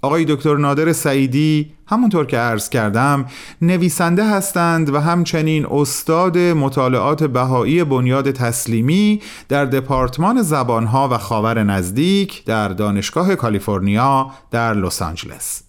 آقای 0.04 0.24
دکتر 0.24 0.56
نادر 0.56 0.92
سعیدی 0.92 1.74
همونطور 1.86 2.26
که 2.26 2.36
عرض 2.36 2.68
کردم 2.68 3.26
نویسنده 3.62 4.24
هستند 4.24 4.94
و 4.94 5.00
همچنین 5.00 5.66
استاد 5.66 6.38
مطالعات 6.38 7.24
بهایی 7.24 7.84
بنیاد 7.84 8.30
تسلیمی 8.30 9.20
در 9.48 9.64
دپارتمان 9.64 10.42
زبانها 10.42 11.08
و 11.08 11.18
خاور 11.18 11.62
نزدیک 11.62 12.44
در 12.44 12.68
دانشگاه 12.68 13.34
کالیفرنیا 13.34 14.30
در 14.50 14.74
لس 14.74 15.02
آنجلس 15.02 15.62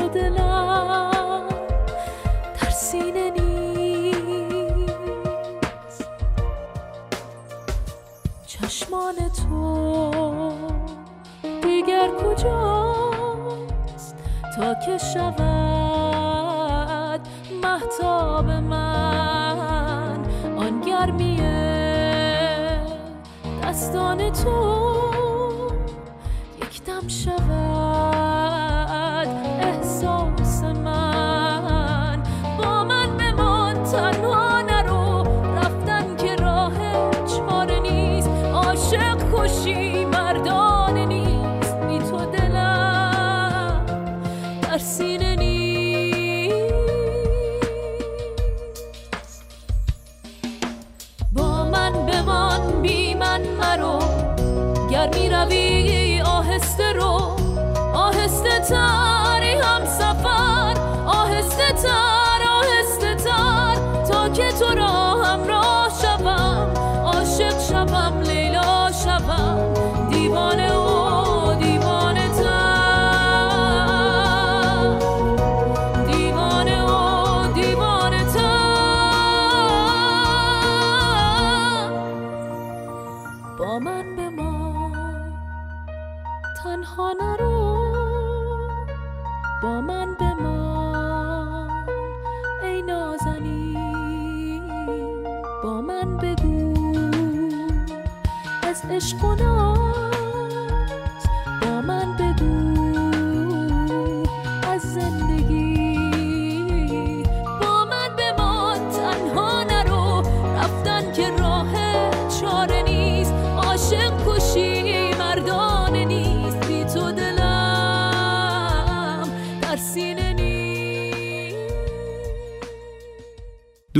دلم 0.08 1.48
در 2.62 2.70
سینه 2.70 3.32
نیست. 3.32 3.64
چشمان 8.46 9.16
تو 9.16 10.12
دیگر 11.62 12.10
کجاست؟ 12.10 14.16
تا 14.56 14.74
که 14.74 14.98
شود 14.98 15.64
محتاب 17.64 18.46
من 18.46 20.20
آن 20.58 20.82
گرمیه 20.82 21.54
دستان 23.64 24.32
تو 24.32 24.93
تنها 86.64 87.14
نرو 87.22 87.78
با 89.64 89.82
من 89.82 90.16
بمان 90.20 91.86
ای 92.64 92.82
نازنین 92.82 94.64
با 95.64 95.82
من 95.82 96.18
بگو 96.18 96.74
از 98.64 98.86
عشق 98.90 99.24
و 99.24 99.36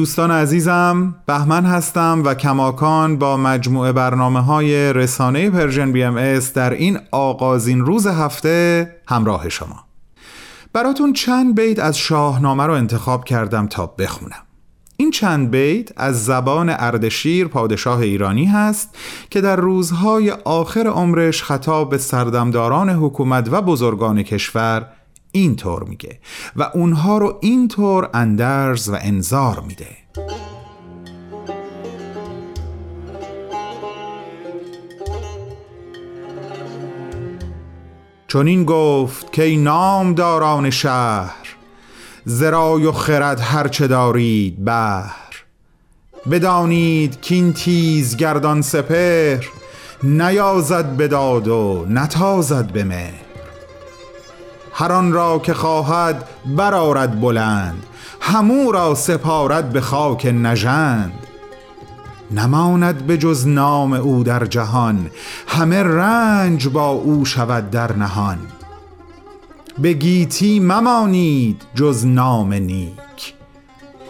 دوستان 0.04 0.32
عزیزم 0.32 1.16
بهمن 1.26 1.66
هستم 1.66 2.22
و 2.26 2.34
کماکان 2.34 3.18
با 3.18 3.38
مجموعه 3.38 3.92
برنامه 3.92 4.40
های 4.40 4.94
رسانه 4.94 5.50
Persian 5.50 5.92
BMS 5.92 6.54
در 6.54 6.74
این 6.74 7.00
آغازین 7.12 7.86
روز 7.86 8.08
هفته 8.08 8.96
همراه 9.08 9.50
شما. 9.50 9.86
براتون 10.74 11.14
چند 11.14 11.56
بیت 11.56 11.80
از 11.80 11.98
شاهنامه 11.98 12.64
رو 12.64 12.74
انتخاب 12.74 13.24
کردم 13.24 13.68
تا 13.68 13.86
بخونم. 13.88 14.44
این 14.98 15.12
چند 15.12 15.52
بیت 15.52 15.90
از 15.98 16.26
زبان 16.26 16.70
اردشیر 16.70 17.48
پادشاه 17.48 18.00
ایرانی 18.00 18.46
هست 18.46 18.98
که 19.30 19.42
در 19.42 19.56
روزهای 19.56 20.32
آخر 20.32 20.88
عمرش 20.88 21.44
خطاب 21.44 21.90
به 21.90 21.98
سردمداران 21.98 22.90
حکومت 22.90 23.50
و 23.52 23.62
بزرگان 23.62 24.24
کشور 24.24 24.86
اینطور 25.36 25.84
میگه 25.84 26.20
و 26.56 26.72
اونها 26.74 27.18
رو 27.18 27.38
اینطور 27.42 28.10
اندرز 28.14 28.90
و 28.90 28.98
انذار 29.02 29.64
میده. 29.68 29.88
چون 38.28 38.48
این 38.48 38.66
گفت 38.66 39.34
که 39.34 39.44
ای 39.44 39.58
نامداران 39.58 40.70
شهر 40.70 41.56
زرای 42.26 42.86
و 42.86 42.92
خرد 42.92 43.40
هرچه 43.40 43.88
دارید 43.88 44.66
بهر. 44.66 45.44
بدانید 46.32 47.22
کین 47.22 47.54
تیز 47.54 48.18
گردان 48.18 48.62
سپهر 48.62 49.46
نیازد 50.04 50.86
به 50.86 51.08
داد 51.08 51.48
و 51.48 51.86
نتازد 51.90 52.72
به 52.72 52.84
مهر 52.84 53.23
هر 54.74 54.92
آن 54.92 55.14
را 55.14 55.40
که 55.40 55.54
خواهد 55.54 56.30
برارد 56.46 57.22
بلند 57.22 57.84
همو 58.22 58.72
را 58.72 58.96
سپارد 58.96 59.70
به 59.70 59.82
خاک 59.82 60.26
نژند. 60.26 61.14
نماند 62.32 63.08
به 63.08 63.18
جز 63.18 63.48
نام 63.48 63.94
او 63.94 64.24
در 64.24 64.46
جهان 64.46 65.10
همه 65.48 65.84
رنج 65.84 66.68
با 66.68 66.90
او 66.90 67.26
شود 67.26 67.70
در 67.70 67.96
نهان. 67.96 68.40
به 69.78 69.94
گیتی 69.94 70.60
ممانید 70.60 71.62
جز 71.76 72.06
نام 72.06 72.54
نیک 72.54 73.34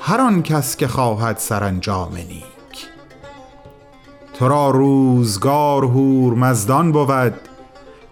هر 0.01 0.21
آن 0.21 0.43
کس 0.43 0.75
که 0.75 0.87
خواهد 0.87 1.37
سرانجام 1.37 2.15
نیک. 2.15 2.43
تو 4.33 4.47
را 4.47 4.69
روزگار 4.69 5.85
هور 5.85 6.33
مزدان 6.33 6.91
بود 6.91 7.33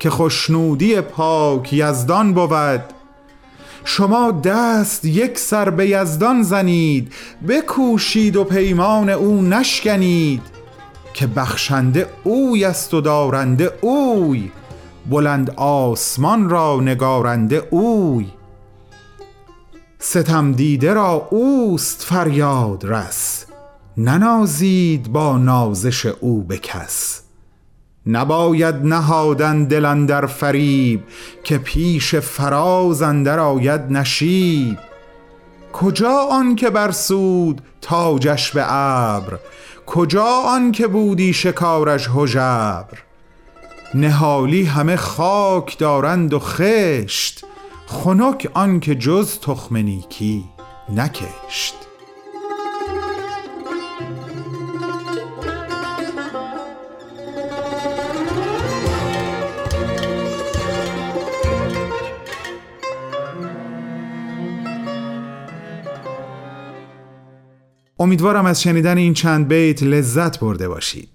که 0.01 0.09
خشنودی 0.09 1.01
پاک 1.01 1.73
یزدان 1.73 2.33
بود. 2.33 2.81
شما 3.85 4.31
دست 4.31 5.05
یک 5.05 5.39
سر 5.39 5.69
به 5.69 5.89
یزدان 5.89 6.43
زنید 6.43 7.13
بکوشید 7.47 8.35
و 8.35 8.43
پیمان 8.43 9.09
او 9.09 9.41
نشکنید 9.41 10.41
که 11.13 11.27
بخشنده 11.27 12.07
اوی 12.23 12.65
است 12.65 12.93
و 12.93 13.01
دارنده 13.01 13.73
اوی 13.81 14.51
بلند 15.09 15.49
آسمان 15.55 16.49
را 16.49 16.79
نگارنده 16.81 17.67
اوی. 17.69 18.25
ستم 19.99 20.51
دیده 20.51 20.93
را 20.93 21.27
اوست 21.29 22.03
فریاد 22.03 22.85
رس 22.85 23.45
ننازید 23.97 25.11
با 25.11 25.37
نازش 25.37 26.05
او 26.05 26.43
به 26.43 26.57
کس. 26.57 27.20
نباید 28.05 28.75
نهادن 28.75 29.63
دل 29.63 29.85
اندر 29.85 30.25
فریب 30.25 31.03
که 31.43 31.57
پیش 31.57 32.15
فراز 32.15 33.01
اندر 33.01 33.39
آید 33.39 33.81
نشیب. 33.81 34.77
کجا 35.73 36.17
آن 36.31 36.55
که 36.55 36.69
برسود 36.69 37.61
تاجش 37.81 38.51
به 38.51 38.73
ابر؟ 38.73 39.39
کجا 39.85 40.25
آن 40.25 40.71
که 40.71 40.87
بودی 40.87 41.33
شکارش 41.33 42.09
هژبر؟ 42.15 42.99
نهالی 43.93 44.63
همه 44.63 44.95
خاک 44.95 45.77
دارند 45.77 46.33
و 46.33 46.39
خشت 46.39 47.45
خنک 47.85 48.49
آن 48.53 48.79
که 48.79 48.95
جز 48.95 49.39
تخم 49.39 49.77
نیکی 49.77 50.43
نکشت. 50.89 51.90
امیدوارم 68.01 68.45
از 68.45 68.61
شنیدن 68.61 68.97
این 68.97 69.13
چند 69.13 69.47
بیت 69.47 69.83
لذت 69.83 70.39
برده 70.39 70.67
باشید. 70.67 71.09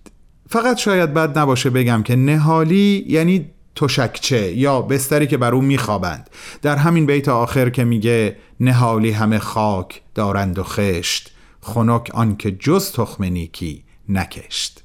فقط 0.49 0.77
شاید 0.77 1.15
بد 1.15 1.39
نباشه 1.39 1.71
بگم 1.71 2.03
که 2.03 2.17
نهالی 2.17 3.05
یعنی 3.09 3.51
تشکچه 3.75 4.53
یا 4.53 4.83
بستری 4.83 5.27
که 5.27 5.37
بر 5.37 5.55
او 5.55 5.63
میخوابند. 5.63 6.31
در 6.63 6.77
همین 6.77 7.07
بیت 7.07 7.29
آخر 7.29 7.71
که 7.71 7.85
میگه 7.85 8.37
نهالی 8.61 9.11
همه 9.11 9.39
خاک 9.39 10.03
دارند 10.15 10.59
و 10.59 10.63
خشت 10.63 11.33
خنک 11.61 12.11
آن 12.15 12.37
که 12.37 12.51
جز 12.53 12.93
تخم 12.93 13.25
نیکی 13.25 13.85
نکشت. 14.09 14.85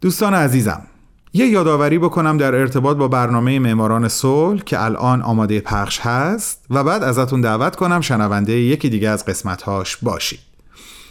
دوستان 0.00 0.34
عزیزم 0.34 0.86
یه 1.32 1.46
یادآوری 1.46 1.98
بکنم 1.98 2.36
در 2.36 2.54
ارتباط 2.54 2.96
با 2.96 3.08
برنامه 3.08 3.58
معماران 3.58 4.08
صلح 4.08 4.62
که 4.62 4.84
الان 4.84 5.22
آماده 5.22 5.60
پخش 5.60 6.00
هست 6.00 6.64
و 6.70 6.84
بعد 6.84 7.02
ازتون 7.02 7.40
دعوت 7.40 7.76
کنم 7.76 8.00
شنونده 8.00 8.52
یکی 8.52 8.88
دیگه 8.88 9.08
از 9.08 9.24
قسمتهاش 9.24 9.96
باشید. 9.96 10.38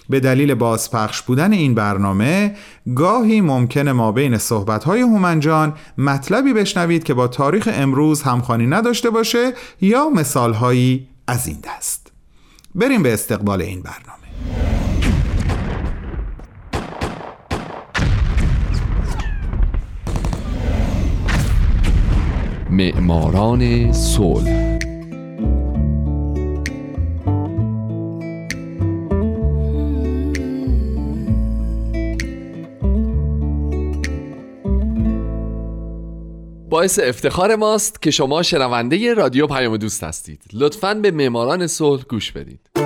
به 0.10 0.20
دلیل 0.20 0.54
بازپخش 0.54 1.22
بودن 1.22 1.54
این 1.54 1.76
برنامه 1.76 2.56
گاهی 2.96 3.42
ممکنه 3.42 3.92
ما 3.92 4.12
بین 4.12 4.38
صحبتهای 4.38 5.02
هومنجان 5.02 5.74
مطلبی 5.98 6.54
بشنوید 6.54 7.04
که 7.04 7.14
با 7.14 7.28
تاریخ 7.28 7.70
امروز 7.72 8.22
همخوانی 8.22 8.68
نداشته 8.68 9.10
باشه 9.10 9.54
یا 9.82 10.10
مثالهایی 10.10 11.08
از 11.28 11.48
این 11.48 11.58
دست. 11.64 12.12
بریم 12.76 13.04
به 13.04 13.14
استقبال 13.14 13.62
این 13.62 13.82
برنامه. 13.82 14.77
معماران 22.78 23.94
صلح. 23.94 24.78
باعث 36.70 37.00
افتخار 37.04 37.56
ماست 37.56 38.02
که 38.02 38.12
شما 38.12 38.44
شنونده 38.44 39.14
رادیو 39.14 39.48
پیام 39.48 39.78
دوست 39.78 40.04
هستید. 40.04 40.42
لطفاً 40.54 40.94
به 40.94 41.12
معماران 41.12 41.68
صلح 41.68 42.04
گوش 42.04 42.32
بدید. 42.32 42.77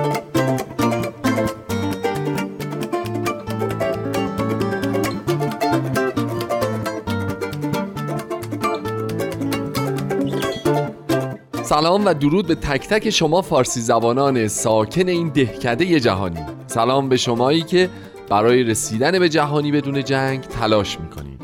سلام 11.72 12.04
و 12.04 12.14
درود 12.14 12.46
به 12.46 12.54
تک 12.54 12.88
تک 12.88 13.10
شما 13.10 13.42
فارسی 13.42 13.80
زبانان 13.80 14.48
ساکن 14.48 15.08
این 15.08 15.28
دهکده 15.28 16.00
جهانی. 16.00 16.40
سلام 16.66 17.08
به 17.08 17.16
شمایی 17.16 17.62
که 17.62 17.90
برای 18.28 18.62
رسیدن 18.62 19.18
به 19.18 19.28
جهانی 19.28 19.72
بدون 19.72 20.04
جنگ 20.04 20.40
تلاش 20.40 21.00
می‌کنید. 21.00 21.40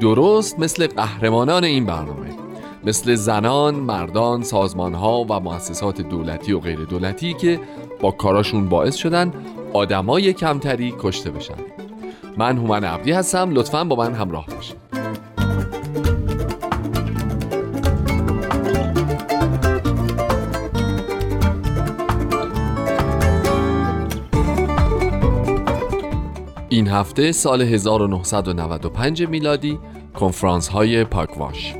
درست 0.00 0.58
مثل 0.58 0.86
قهرمانان 0.86 1.64
این 1.64 1.86
برنامه. 1.86 2.28
مثل 2.84 3.14
زنان، 3.14 3.74
مردان، 3.74 4.42
سازمانها 4.42 5.24
و 5.28 5.40
مؤسسات 5.40 6.00
دولتی 6.00 6.52
و 6.52 6.60
غیر 6.60 6.78
دولتی 6.78 7.34
که 7.34 7.60
با 8.00 8.10
کاراشون 8.10 8.68
باعث 8.68 8.96
شدن 8.96 9.32
آدمای 9.72 10.32
کمتری 10.32 10.94
کشته 10.98 11.30
بشن. 11.30 11.58
من 12.36 12.58
هومن 12.58 12.84
عبدی 12.84 13.12
هستم. 13.12 13.50
لطفا 13.50 13.84
با 13.84 13.96
من 13.96 14.14
همراه 14.14 14.46
باشید. 14.46 14.77
این 26.78 26.88
هفته 26.88 27.32
سال 27.32 27.62
1995 27.62 29.22
میلادی 29.22 29.78
کنفرانس 30.14 30.68
های 30.68 31.04
پاکواش 31.04 31.74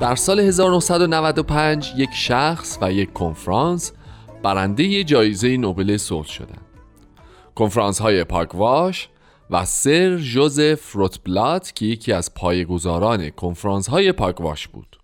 در 0.00 0.14
سال 0.14 0.40
1995 0.40 1.92
یک 1.96 2.10
شخص 2.14 2.78
و 2.80 2.92
یک 2.92 3.12
کنفرانس 3.12 3.92
برنده 4.42 5.04
جایزه 5.04 5.56
نوبل 5.56 5.96
صلح 5.96 6.26
شدند. 6.26 6.66
کنفرانس 7.54 8.00
های 8.00 8.24
پاکواش 8.24 9.08
و 9.52 9.64
سر 9.64 10.16
جوزف 10.16 10.92
روتبلات 10.92 11.72
که 11.74 11.86
یکی 11.86 12.12
از 12.12 12.34
پایگزاران 12.34 13.30
کنفرانس 13.30 13.88
های 13.88 14.12
پاکواش 14.12 14.68
بود. 14.68 14.98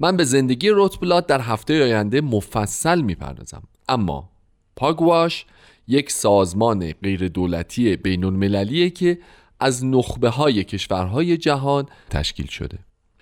من 0.00 0.16
به 0.16 0.24
زندگی 0.24 0.68
روتبلات 0.68 1.26
در 1.26 1.40
هفته 1.40 1.82
آینده 1.82 2.20
مفصل 2.20 3.00
می‌پردازم. 3.00 3.62
اما 3.88 4.30
پاگواش 4.76 5.46
یک 5.88 6.10
سازمان 6.10 6.92
غیر 6.92 7.28
دولتی 7.28 7.96
بین 7.96 8.90
که 8.90 9.18
از 9.60 9.84
نخبه 9.84 10.28
های 10.28 10.64
کشورهای 10.64 11.36
جهان 11.36 11.86
تشکیل 12.10 12.46
شده. 12.46 12.78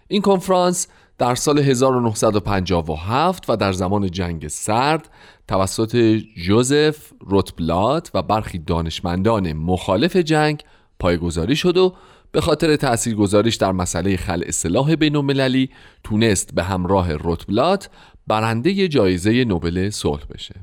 این 0.09 0.23
کنفرانس 0.23 0.88
در 1.23 1.35
سال 1.35 1.59
1957 1.59 3.51
و 3.51 3.57
در 3.57 3.73
زمان 3.73 4.11
جنگ 4.11 4.49
سرد 4.49 5.09
توسط 5.49 5.97
جوزف 6.37 7.13
روتبلات 7.21 8.11
و 8.15 8.23
برخی 8.23 8.59
دانشمندان 8.59 9.53
مخالف 9.53 10.17
جنگ 10.17 10.63
پایگذاری 10.99 11.57
شد 11.57 11.77
و 11.77 11.95
به 12.33 12.41
خاطر 12.41 12.77
تاثیرگذاریش 12.77 13.57
در 13.57 13.73
مسئله 13.73 14.17
خلع 14.17 14.51
سلاح 14.51 14.95
بین 14.95 15.69
تونست 16.05 16.55
به 16.55 16.63
همراه 16.63 17.13
روتبلات 17.13 17.91
برنده 18.27 18.89
جایزه 18.89 19.45
نوبل 19.45 19.91
صلح 19.91 20.23
بشه. 20.35 20.55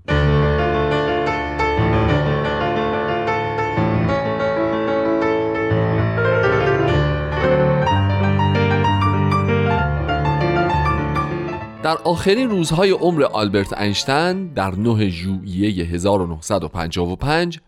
در 11.90 11.98
آخرین 11.98 12.50
روزهای 12.50 12.92
عمر 12.92 13.24
آلبرت 13.24 13.74
اینشتین 13.74 14.48
در 14.48 14.76
9 14.76 15.10
ژوئیه 15.10 15.86
1955 15.86 17.60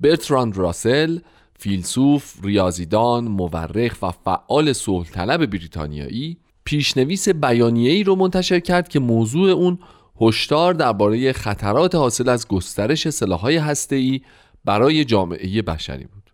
برتراند 0.00 0.56
راسل 0.56 1.18
فیلسوف، 1.58 2.44
ریاضیدان، 2.44 3.24
مورخ 3.24 3.96
و 4.02 4.10
فعال 4.10 4.72
صلح 4.72 5.10
طلب 5.10 5.46
بریتانیایی 5.46 6.36
پیشنویس 6.64 7.28
بیانیه‌ای 7.28 8.04
رو 8.04 8.14
منتشر 8.14 8.60
کرد 8.60 8.88
که 8.88 9.00
موضوع 9.00 9.50
اون 9.50 9.78
هشدار 10.20 10.74
درباره 10.74 11.32
خطرات 11.32 11.94
حاصل 11.94 12.28
از 12.28 12.48
گسترش 12.48 13.10
سلاح‌های 13.10 13.56
هسته‌ای 13.56 14.20
برای 14.64 15.04
جامعه 15.04 15.62
بشری 15.62 16.04
بود. 16.04 16.30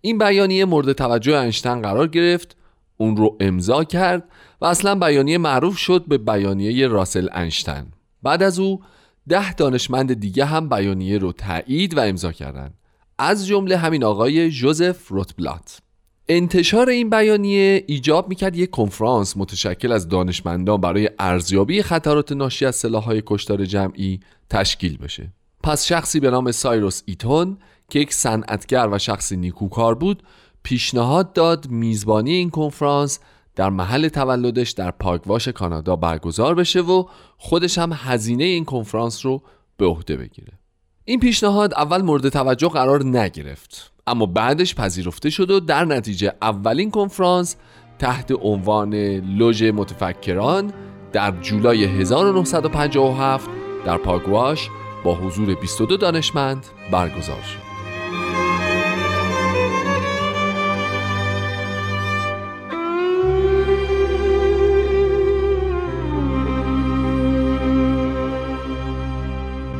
این 0.00 0.18
بیانیه 0.18 0.64
مورد 0.64 0.92
توجه 0.92 1.40
اینشتین 1.40 1.82
قرار 1.82 2.06
گرفت، 2.06 2.56
اون 2.96 3.16
رو 3.16 3.36
امضا 3.40 3.84
کرد 3.84 4.22
و 4.60 4.64
اصلا 4.64 4.94
بیانیه 4.94 5.38
معروف 5.38 5.76
شد 5.76 6.04
به 6.08 6.18
بیانیه 6.18 6.86
راسل 6.86 7.28
انشتن 7.32 7.86
بعد 8.22 8.42
از 8.42 8.58
او 8.58 8.80
ده 9.28 9.52
دانشمند 9.52 10.20
دیگه 10.20 10.44
هم 10.44 10.68
بیانیه 10.68 11.18
رو 11.18 11.32
تایید 11.32 11.96
و 11.96 12.00
امضا 12.00 12.32
کردند. 12.32 12.74
از 13.18 13.46
جمله 13.46 13.76
همین 13.76 14.04
آقای 14.04 14.50
جوزف 14.50 15.08
روتبلات. 15.08 15.80
انتشار 16.28 16.88
این 16.88 17.10
بیانیه 17.10 17.84
ایجاب 17.86 18.28
می‌کرد 18.28 18.56
یک 18.56 18.70
کنفرانس 18.70 19.36
متشکل 19.36 19.92
از 19.92 20.08
دانشمندان 20.08 20.80
برای 20.80 21.10
ارزیابی 21.18 21.82
خطرات 21.82 22.32
ناشی 22.32 22.66
از 22.66 22.76
سلاحهای 22.76 23.22
کشتار 23.26 23.64
جمعی 23.64 24.20
تشکیل 24.50 24.98
بشه. 24.98 25.32
پس 25.62 25.86
شخصی 25.86 26.20
به 26.20 26.30
نام 26.30 26.52
سایروس 26.52 27.02
ایتون 27.06 27.58
که 27.90 27.98
یک 27.98 28.12
صنعتگر 28.12 28.88
و 28.92 28.98
شخصی 28.98 29.36
نیکوکار 29.36 29.94
بود 29.94 30.22
پیشنهاد 30.62 31.32
داد 31.32 31.68
میزبانی 31.68 32.32
این 32.32 32.50
کنفرانس 32.50 33.18
در 33.58 33.70
محل 33.70 34.08
تولدش 34.08 34.70
در 34.70 34.90
پاکواش 34.90 35.48
کانادا 35.48 35.96
برگزار 35.96 36.54
بشه 36.54 36.80
و 36.80 37.04
خودش 37.38 37.78
هم 37.78 37.92
هزینه 37.94 38.44
این 38.44 38.64
کنفرانس 38.64 39.26
رو 39.26 39.42
به 39.76 39.86
عهده 39.86 40.16
بگیره. 40.16 40.52
این 41.04 41.20
پیشنهاد 41.20 41.74
اول 41.74 42.02
مورد 42.02 42.28
توجه 42.28 42.68
قرار 42.68 43.04
نگرفت 43.04 43.92
اما 44.06 44.26
بعدش 44.26 44.74
پذیرفته 44.74 45.30
شد 45.30 45.50
و 45.50 45.60
در 45.60 45.84
نتیجه 45.84 46.32
اولین 46.42 46.90
کنفرانس 46.90 47.56
تحت 47.98 48.32
عنوان 48.42 48.94
لوژ 49.14 49.62
متفکران 49.62 50.72
در 51.12 51.30
جولای 51.30 51.84
1957 51.84 53.50
در 53.86 53.96
پاگواش 53.96 54.68
با 55.04 55.14
حضور 55.14 55.54
22 55.54 55.96
دانشمند 55.96 56.66
برگزار 56.92 57.42
شد. 57.42 57.67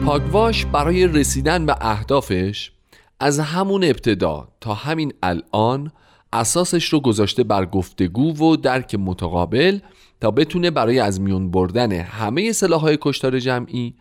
پاگواش 0.08 0.64
برای 0.64 1.06
رسیدن 1.06 1.66
به 1.66 1.76
اهدافش 1.80 2.72
از 3.20 3.40
همون 3.40 3.84
ابتدا 3.84 4.48
تا 4.60 4.74
همین 4.74 5.12
الان 5.22 5.92
اساسش 6.32 6.84
رو 6.84 7.00
گذاشته 7.00 7.44
بر 7.44 7.66
گفتگو 7.66 8.36
و 8.36 8.56
درک 8.56 8.94
متقابل 8.94 9.78
تا 10.20 10.30
بتونه 10.30 10.70
برای 10.70 10.98
از 10.98 11.20
میون 11.20 11.50
بردن 11.50 11.92
همه 11.92 12.52
سلاحهای 12.52 12.98
کشتار 13.00 13.38
جمعی 13.38 13.94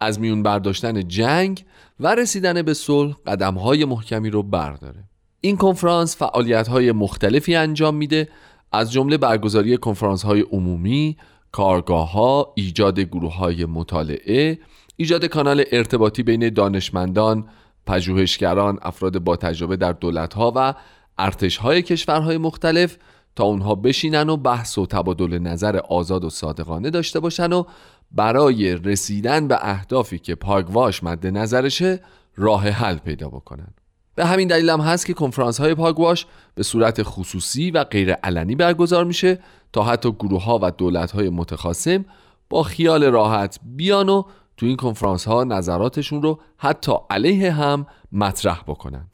از 0.00 0.20
میون 0.20 0.42
برداشتن 0.42 1.08
جنگ 1.08 1.64
و 2.00 2.14
رسیدن 2.14 2.62
به 2.62 2.74
صلح 2.74 3.14
قدمهای 3.26 3.84
محکمی 3.84 4.30
رو 4.30 4.42
برداره. 4.42 5.04
این 5.40 5.56
کنفرانس 5.56 6.16
فعالیت 6.16 6.68
های 6.68 6.92
مختلفی 6.92 7.54
انجام 7.54 7.94
میده 7.94 8.28
از 8.72 8.92
جمله 8.92 9.16
برگزاری 9.16 9.76
کنفرانس 9.76 10.22
های 10.22 10.40
عمومی، 10.40 11.16
کارگاه 11.52 12.12
ها، 12.12 12.52
ایجاد 12.56 13.00
گروه 13.00 13.36
های 13.36 13.64
مطالعه، 13.64 14.58
ایجاد 14.96 15.24
کانال 15.24 15.64
ارتباطی 15.72 16.22
بین 16.22 16.48
دانشمندان، 16.48 17.48
پژوهشگران، 17.86 18.78
افراد 18.82 19.18
با 19.18 19.36
تجربه 19.36 19.76
در 19.76 19.92
دولت 19.92 20.34
ها 20.34 20.52
و 20.56 20.74
ارتش 21.18 21.56
های 21.56 21.82
کشورهای 21.82 22.38
مختلف 22.38 22.96
تا 23.36 23.44
اونها 23.44 23.74
بشینن 23.74 24.28
و 24.28 24.36
بحث 24.36 24.78
و 24.78 24.86
تبادل 24.86 25.38
نظر 25.38 25.76
آزاد 25.76 26.24
و 26.24 26.30
صادقانه 26.30 26.90
داشته 26.90 27.20
باشن 27.20 27.52
و 27.52 27.64
برای 28.12 28.76
رسیدن 28.76 29.48
به 29.48 29.58
اهدافی 29.60 30.18
که 30.18 30.34
پاگواش 30.34 31.04
مد 31.04 31.26
نظرشه 31.26 32.00
راه 32.36 32.68
حل 32.68 32.96
پیدا 32.96 33.28
بکنن. 33.28 33.74
به 34.14 34.26
همین 34.26 34.48
دلیل 34.48 34.70
هم 34.70 34.80
هست 34.80 35.06
که 35.06 35.14
کنفرانس 35.14 35.60
های 35.60 35.74
پاگواش 35.74 36.26
به 36.54 36.62
صورت 36.62 37.02
خصوصی 37.02 37.70
و 37.70 37.84
غیر 37.84 38.12
علنی 38.12 38.54
برگزار 38.54 39.04
میشه 39.04 39.38
تا 39.72 39.82
حتی 39.82 40.12
گروه 40.12 40.44
ها 40.44 40.58
و 40.62 40.70
دولت 40.70 41.10
های 41.10 41.28
متخاصم 41.28 42.04
با 42.50 42.62
خیال 42.62 43.04
راحت 43.04 43.58
بیان 43.62 44.08
و 44.08 44.22
تو 44.56 44.66
این 44.66 44.76
کنفرانس 44.76 45.24
ها 45.24 45.44
نظراتشون 45.44 46.22
رو 46.22 46.40
حتی 46.56 46.92
علیه 47.10 47.52
هم 47.52 47.86
مطرح 48.12 48.62
بکنن. 48.66 49.08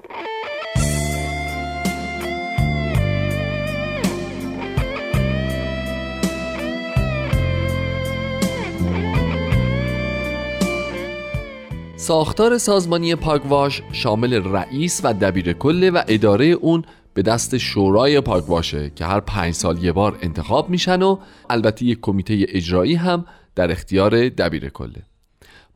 ساختار 11.97 12.59
سازمانی 12.59 13.15
پاگواش 13.15 13.83
شامل 13.93 14.35
رئیس 14.35 15.01
و 15.05 15.15
دبیر 15.15 15.53
کله 15.53 15.91
و 15.91 16.03
اداره 16.09 16.47
اون 16.47 16.85
به 17.15 17.23
دست 17.23 17.59
شورای 17.59 18.21
پاگواشه 18.21 18.91
که 18.91 19.05
هر 19.05 19.21
پنج 19.21 19.55
سال 19.55 19.85
یه 19.85 19.93
بار 19.93 20.19
انتخاب 20.23 20.71
میشن 20.71 21.03
و 21.03 21.19
البته 21.51 21.85
یک 21.85 21.99
کمیته 22.01 22.47
اجرایی 22.49 22.95
هم 22.95 23.25
در 23.55 23.71
اختیار 23.71 24.29
دبیر 24.29 24.69
کله. 24.69 25.10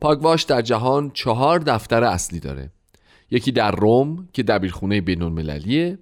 پاگواش 0.01 0.43
در 0.43 0.61
جهان 0.61 1.11
چهار 1.13 1.59
دفتر 1.59 2.03
اصلی 2.03 2.39
داره 2.39 2.71
یکی 3.31 3.51
در 3.51 3.71
روم 3.71 4.27
که 4.33 4.43
دبیرخونه 4.43 5.01
بین 5.01 5.21
المللیه 5.21 5.97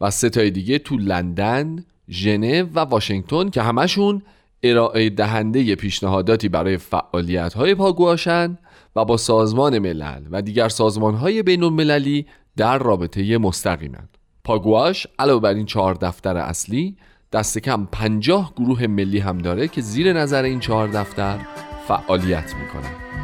و 0.00 0.10
سه 0.10 0.30
تای 0.30 0.50
دیگه 0.50 0.78
تو 0.78 0.96
لندن، 0.96 1.84
ژنو 2.10 2.66
و 2.74 2.80
واشنگتن 2.80 3.50
که 3.50 3.62
همشون 3.62 4.22
ارائه 4.62 5.10
دهنده 5.10 5.74
پیشنهاداتی 5.74 6.48
برای 6.48 6.76
فعالیت 6.76 7.54
های 7.54 7.74
پاگواشن 7.74 8.58
و 8.96 9.04
با 9.04 9.16
سازمان 9.16 9.78
ملل 9.78 10.22
و 10.30 10.42
دیگر 10.42 10.68
سازمان 10.68 11.14
های 11.14 11.42
بین 11.42 11.62
المللی 11.62 12.26
در 12.56 12.78
رابطه 12.78 13.38
مستقیمند. 13.38 14.18
پاگواش 14.44 15.06
علاوه 15.18 15.40
بر 15.40 15.54
این 15.54 15.66
چهار 15.66 15.94
دفتر 15.94 16.36
اصلی 16.36 16.96
دست 17.32 17.58
کم 17.58 17.88
پنجاه 17.92 18.52
گروه 18.56 18.86
ملی 18.86 19.18
هم 19.18 19.38
داره 19.38 19.68
که 19.68 19.80
زیر 19.80 20.12
نظر 20.12 20.42
این 20.42 20.60
چهار 20.60 20.88
دفتر 20.88 21.38
فعالیت 21.88 22.54
می‌کنند. 22.54 23.23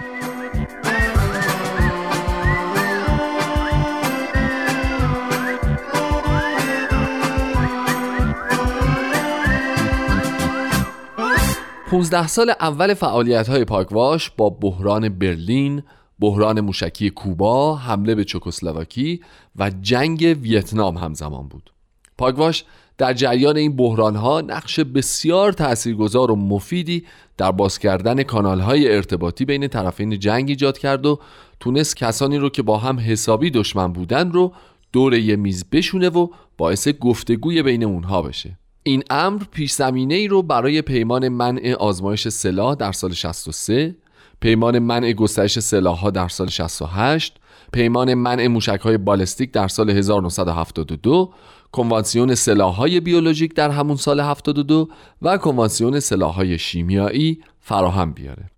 15 11.91 12.27
سال 12.27 12.51
اول 12.61 12.95
فعالیت 12.95 13.49
های 13.49 13.65
پاکواش 13.65 14.31
با 14.37 14.51
بحران 14.51 15.09
برلین، 15.09 15.83
بحران 16.21 16.61
موشکی 16.61 17.11
کوبا، 17.11 17.77
حمله 17.77 18.15
به 18.15 18.25
چکسلواکی 18.25 19.21
و 19.57 19.71
جنگ 19.83 20.39
ویتنام 20.43 20.97
همزمان 20.97 21.49
بود. 21.49 21.73
پاکواش 22.19 22.65
در 22.99 23.13
جریان 23.13 23.57
این 23.57 23.77
بحران 23.77 24.17
ها 24.17 24.41
نقش 24.41 24.81
بسیار 24.81 25.53
تاثیرگذار 25.53 26.31
و 26.31 26.37
مفیدی 26.37 27.07
در 27.37 27.53
باز 27.53 27.79
کردن 27.79 28.23
کانال 28.23 28.61
های 28.61 28.95
ارتباطی 28.95 29.45
بین 29.45 29.69
طرفین 29.69 30.19
جنگ 30.19 30.49
ایجاد 30.49 30.79
کرد 30.79 31.07
و 31.07 31.21
تونست 31.61 31.97
کسانی 31.97 32.39
رو 32.39 32.49
که 32.49 32.63
با 32.63 32.79
هم 32.79 33.01
حسابی 33.01 33.51
دشمن 33.51 33.93
بودن 33.93 34.33
رو 34.33 34.53
دور 34.93 35.15
یه 35.15 35.37
میز 35.37 35.65
بشونه 35.73 36.09
و 36.09 36.29
باعث 36.59 36.89
گفتگوی 36.89 37.63
بین 37.63 37.85
اونها 37.85 38.23
بشه. 38.23 38.60
این 38.83 39.03
امر 39.11 39.43
پیش 39.51 39.73
زمینه 39.73 40.15
ای 40.15 40.29
رو 40.29 40.43
برای 40.43 40.83
پیمان 40.83 41.29
منع 41.29 41.75
آزمایش 41.79 42.29
سلاح 42.29 42.75
در 42.75 42.93
سال 42.93 43.13
63 43.13 43.97
پیمان 44.41 44.79
منع 44.79 45.13
گسترش 45.13 45.59
سلاح 45.59 45.99
ها 45.99 46.11
در 46.11 46.29
سال 46.29 46.49
68 46.49 47.37
پیمان 47.73 48.15
منع 48.15 48.47
موشک 48.47 48.81
های 48.81 48.99
بالستیک 48.99 49.53
در 49.53 49.69
سال 49.69 49.91
1972 49.91 51.33
کنوانسیون 51.73 52.35
سلاح 52.35 52.75
های 52.75 53.01
بیولوژیک 53.01 53.55
در 53.55 53.71
همون 53.71 53.97
سال 53.97 54.21
72 54.21 54.89
و 55.23 55.39
کنوانسیون 55.39 56.01
سلاح 56.01 56.35
های 56.35 56.59
شیمیایی 56.59 57.41
فراهم 57.61 58.13
بیاره. 58.13 58.51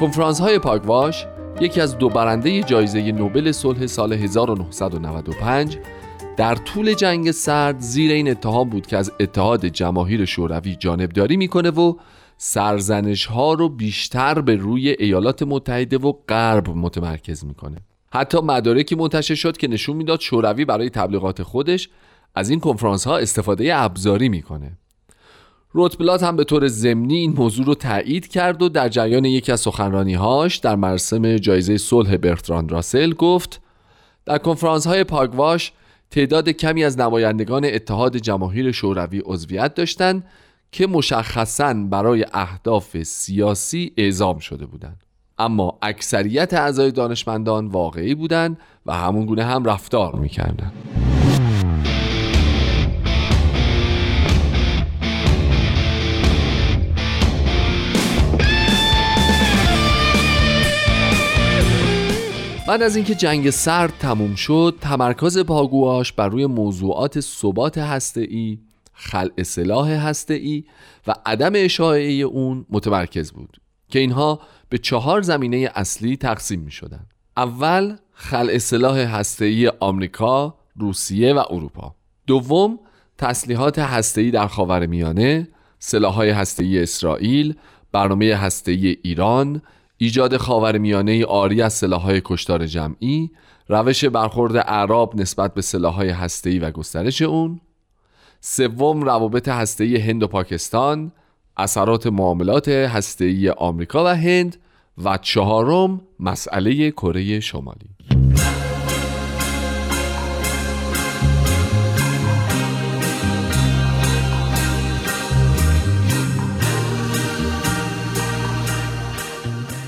کنفرانس 0.00 0.40
های 0.40 0.58
پاکواش 0.58 1.26
یکی 1.60 1.80
از 1.80 1.98
دو 1.98 2.08
برنده 2.08 2.62
جایزه 2.62 3.12
نوبل 3.12 3.52
صلح 3.52 3.86
سال 3.86 4.12
1995 4.12 5.78
در 6.36 6.54
طول 6.54 6.94
جنگ 6.94 7.30
سرد 7.30 7.80
زیر 7.80 8.12
این 8.12 8.30
اتهام 8.30 8.70
بود 8.70 8.86
که 8.86 8.96
از 8.96 9.12
اتحاد 9.20 9.66
جماهیر 9.66 10.24
شوروی 10.24 10.76
جانبداری 10.76 11.36
می‌کنه 11.36 11.70
و 11.70 11.94
سرزنش 12.36 13.26
ها 13.26 13.52
رو 13.52 13.68
بیشتر 13.68 14.40
به 14.40 14.56
روی 14.56 14.88
ایالات 14.88 15.42
متحده 15.42 15.98
و 15.98 16.12
غرب 16.28 16.68
متمرکز 16.68 17.44
می‌کنه. 17.44 17.76
حتی 18.12 18.40
مدارکی 18.40 18.94
منتشر 18.94 19.34
شد 19.34 19.56
که 19.56 19.68
نشون 19.68 19.96
می‌داد 19.96 20.20
شوروی 20.20 20.64
برای 20.64 20.90
تبلیغات 20.90 21.42
خودش 21.42 21.88
از 22.34 22.50
این 22.50 22.60
کنفرانس 22.60 23.06
ها 23.06 23.18
استفاده 23.18 23.76
ابزاری 23.76 24.28
می‌کنه. 24.28 24.78
روتبلات 25.76 26.22
هم 26.22 26.36
به 26.36 26.44
طور 26.44 26.68
ضمنی 26.68 27.14
این 27.14 27.34
موضوع 27.36 27.66
رو 27.66 27.74
تایید 27.74 28.28
کرد 28.28 28.62
و 28.62 28.68
در 28.68 28.88
جریان 28.88 29.24
یکی 29.24 29.52
از 29.52 29.60
سخنرانیهاش 29.60 30.56
در 30.56 30.76
مراسم 30.76 31.36
جایزه 31.36 31.76
صلح 31.78 32.16
برتراند 32.16 32.72
راسل 32.72 33.12
گفت 33.12 33.60
در 34.26 34.38
کنفرانس 34.38 34.86
های 34.86 35.04
پاگواش 35.04 35.72
تعداد 36.10 36.48
کمی 36.48 36.84
از 36.84 36.98
نمایندگان 36.98 37.64
اتحاد 37.64 38.16
جماهیر 38.16 38.72
شوروی 38.72 39.22
عضویت 39.24 39.74
داشتند 39.74 40.24
که 40.72 40.86
مشخصا 40.86 41.74
برای 41.74 42.26
اهداف 42.32 43.02
سیاسی 43.02 43.92
اعزام 43.96 44.38
شده 44.38 44.66
بودند. 44.66 45.00
اما 45.38 45.78
اکثریت 45.82 46.54
اعضای 46.54 46.90
دانشمندان 46.90 47.66
واقعی 47.66 48.14
بودند 48.14 48.58
و 48.86 48.94
همون 48.94 49.26
گونه 49.26 49.44
هم 49.44 49.64
رفتار 49.64 50.14
می‌کردند. 50.14 51.13
بعد 62.68 62.82
از 62.82 62.96
اینکه 62.96 63.14
جنگ 63.14 63.50
سرد 63.50 63.92
تموم 63.98 64.34
شد 64.34 64.78
تمرکز 64.80 65.38
پاگواش 65.38 66.12
بر 66.12 66.28
روی 66.28 66.46
موضوعات 66.46 67.20
ثبات 67.20 67.78
هسته‌ای 67.78 68.58
خلع 68.92 69.42
سلاح 69.42 69.90
هسته‌ای 69.90 70.64
و 71.06 71.14
عدم 71.26 71.52
اشاعه 71.54 72.10
اون 72.12 72.66
متمرکز 72.70 73.32
بود 73.32 73.56
که 73.88 73.98
اینها 73.98 74.40
به 74.68 74.78
چهار 74.78 75.22
زمینه 75.22 75.70
اصلی 75.74 76.16
تقسیم 76.16 76.60
می 76.60 76.70
شدن. 76.70 77.06
اول 77.36 77.96
خلع 78.12 78.58
سلاح 78.58 78.98
هسته‌ای 78.98 79.68
آمریکا، 79.80 80.54
روسیه 80.76 81.32
و 81.32 81.42
اروپا. 81.50 81.94
دوم 82.26 82.78
تسلیحات 83.18 83.78
هسته‌ای 83.78 84.30
در 84.30 84.46
خاورمیانه، 84.46 85.48
سلاح‌های 85.78 86.30
هسته‌ای 86.30 86.82
اسرائیل، 86.82 87.54
برنامه 87.92 88.34
هسته‌ای 88.34 88.96
ایران، 89.02 89.62
ایجاد 90.04 90.36
خاورمیانه 90.36 91.24
آری 91.24 91.62
از 91.62 91.72
سلاحهای 91.72 92.22
کشتار 92.24 92.66
جمعی 92.66 93.30
روش 93.68 94.04
برخورد 94.04 94.56
اعراب 94.56 95.20
نسبت 95.20 95.54
به 95.54 95.62
سلاحهای 95.62 96.08
هسته‌ای 96.08 96.58
و 96.58 96.70
گسترش 96.70 97.22
اون. 97.22 97.60
سوم 98.40 99.02
روابط 99.02 99.48
هسته‌ای 99.48 99.96
هند 99.96 100.22
و 100.22 100.26
پاکستان 100.26 101.12
اثرات 101.56 102.06
معاملات 102.06 102.68
هسته‌ای 102.68 103.50
آمریکا 103.50 104.04
و 104.04 104.08
هند 104.08 104.56
و 105.04 105.18
چهارم 105.22 106.00
مسئله 106.20 106.90
کره 106.90 107.40
شمالی. 107.40 108.13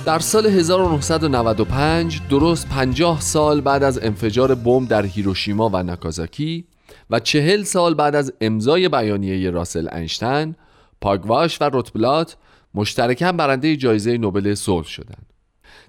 در 0.07 0.19
سال 0.19 0.47
1995 0.47 2.21
درست 2.31 2.69
50 2.69 3.21
سال 3.21 3.61
بعد 3.61 3.83
از 3.83 3.99
انفجار 4.03 4.55
بمب 4.55 4.89
در 4.89 5.07
هیروشیما 5.07 5.71
و 5.73 5.83
ناکازاکی 5.83 6.65
و 7.11 7.21
چهل 7.21 7.63
سال 7.63 7.95
بعد 7.95 8.15
از 8.15 8.33
امضای 8.41 8.89
بیانیه 8.89 9.51
راسل 9.51 9.89
انشتن 9.93 10.55
پاگواش 11.01 11.61
و 11.61 11.65
روتبلات 11.65 12.37
مشترکاً 12.75 13.33
برنده 13.33 13.77
جایزه 13.77 14.19
نوبل 14.19 14.55
صلح 14.55 14.87
شدند. 14.87 15.27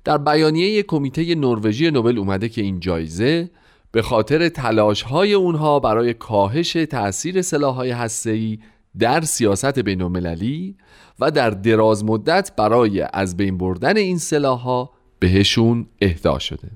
در 0.03 0.18
بیانیه 0.18 0.84
کمیته 0.84 1.36
نروژی 1.36 1.91
نوبل 1.91 2.18
اومده 2.18 2.49
که 2.49 2.61
این 2.61 2.80
جایزه 2.80 3.49
به 3.91 4.01
خاطر 4.01 4.49
تلاش 4.49 5.01
های 5.01 5.34
اونها 5.34 5.80
برای 5.80 6.13
کاهش 6.13 6.74
تأثیر 6.74 7.41
سلاح‌های 7.41 7.91
هسته‌ای 7.91 8.59
در 9.00 9.22
سیاست 9.22 9.80
بین 9.80 10.02
المللی 10.02 10.76
و 11.20 11.32
در 11.32 11.50
دراز 11.50 12.06
مدت 12.06 12.52
برای 12.58 13.06
از 13.14 13.38
بین 13.38 13.58
بردن 13.58 13.98
این 13.98 14.18
سلاح‌ها 14.18 14.91
بهشون 15.20 15.88
اهدا 16.02 16.39
شده. 16.39 16.72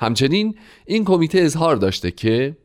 همچنین 0.00 0.54
این 0.86 1.04
کمیته 1.04 1.38
اظهار 1.38 1.76
داشته 1.76 2.10
که 2.10 2.56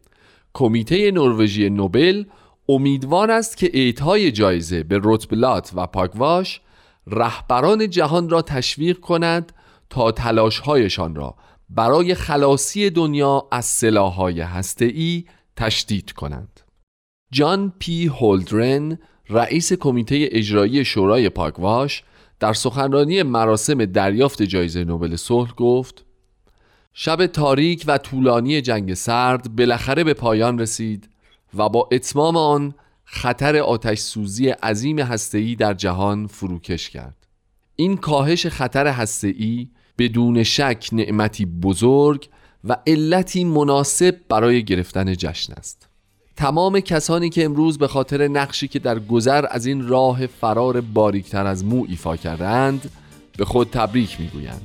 کمیته 0.54 1.12
نروژی 1.12 1.70
نوبل 1.70 2.24
امیدوار 2.70 3.32
است 3.32 3.58
که 3.58 3.72
اعطای 3.74 4.32
جایزه 4.32 4.84
به 4.84 4.98
روتبلات 4.98 5.72
و 5.76 5.88
پاکواش 5.88 6.62
رهبران 7.08 7.90
جهان 7.90 8.30
را 8.30 8.42
تشویق 8.42 9.00
کند 9.00 9.52
تا 9.90 10.12
تلاشهایشان 10.12 11.16
را 11.16 11.36
برای 11.70 12.16
خلاصی 12.16 12.90
دنیا 12.90 13.48
از 13.52 13.66
سلاح‌های 13.66 14.42
هسته‌ای 14.42 15.26
تشدید 15.56 16.12
کنند. 16.12 16.62
جان 17.32 17.74
پی 17.80 18.08
هولدرن 18.08 18.98
رئیس 19.30 19.74
کمیته 19.74 20.30
اجرایی 20.32 20.86
شورای 20.86 21.30
پاکواش 21.30 22.04
در 22.40 22.54
سخنرانی 22.54 23.24
مراسم 23.24 23.86
دریافت 23.86 24.44
جایزه 24.44 24.84
نوبل 24.84 25.16
صلح 25.16 25.54
گفت 25.54 26.06
شب 26.94 27.26
تاریک 27.26 27.84
و 27.88 27.98
طولانی 27.98 28.62
جنگ 28.62 28.94
سرد 28.94 29.56
بالاخره 29.56 30.04
به 30.04 30.14
پایان 30.14 30.60
رسید 30.60 31.10
و 31.58 31.70
با 31.70 31.90
اتمام 31.92 32.38
آن 32.38 32.74
خطر 33.04 33.58
آتش 33.58 34.00
سوزی 34.00 34.50
عظیم 34.50 35.00
هسته‌ای 35.00 35.56
در 35.56 35.74
جهان 35.74 36.28
فروکش 36.28 36.90
کرد. 36.90 37.28
این 37.76 37.98
کاهش 37.98 38.48
خطر 38.48 38.88
هسته‌ای 38.88 39.70
بدون 39.98 40.44
شک 40.44 40.90
نعمتی 40.92 41.46
بزرگ 41.46 42.30
و 42.64 42.78
علتی 42.88 43.44
مناسب 43.44 44.16
برای 44.30 44.64
گرفتن 44.64 45.14
جشن 45.14 45.54
است. 45.54 45.91
تمام 46.36 46.80
کسانی 46.80 47.30
که 47.30 47.46
امروز 47.46 47.78
به 47.78 47.88
خاطر 47.88 48.28
نقشی 48.28 48.68
که 48.68 48.80
در 48.80 49.00
گذر 49.00 49.46
از 49.50 49.66
این 49.66 49.88
راه 49.88 50.28
فرار 50.28 50.82
باریکتر 50.82 51.46
از 51.48 51.66
مو 51.66 51.86
ایفا 51.90 52.16
کردند 52.16 52.92
به 53.38 53.46
خود 53.46 53.70
تبریک 53.72 54.20
می‌گویند. 54.20 54.62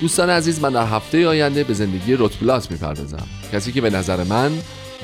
دوستان 0.00 0.30
عزیز 0.30 0.60
من 0.60 0.72
در 0.72 0.86
هفته 0.86 1.26
آینده 1.26 1.64
به 1.64 1.74
زندگی 1.74 2.14
روتبلات 2.14 2.70
می‌پردازم. 2.70 3.26
کسی 3.52 3.72
که 3.72 3.80
به 3.80 3.90
نظر 3.90 4.24
من 4.24 4.52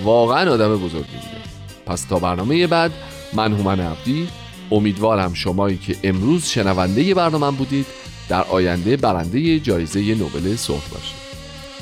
واقعا 0.04 0.52
آدم 0.52 0.76
بزرگی 0.76 1.16
بوده. 1.16 1.40
پس 1.86 2.04
تا 2.04 2.18
برنامه 2.18 2.66
بعد 2.66 2.92
من 3.32 3.52
هومن 3.52 3.80
عبدی 3.80 4.28
امیدوارم 4.70 5.34
شمایی 5.34 5.76
که 5.76 5.96
امروز 6.02 6.46
شنونده 6.46 7.14
برنامه 7.14 7.56
بودید 7.56 7.86
در 8.28 8.42
آینده 8.42 8.96
برنده 8.96 9.60
جایزه 9.60 10.14
نوبل 10.14 10.56
صلح 10.56 10.88
باشید. 10.90 11.20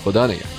خدا 0.04 0.26
نگهدار. 0.26 0.58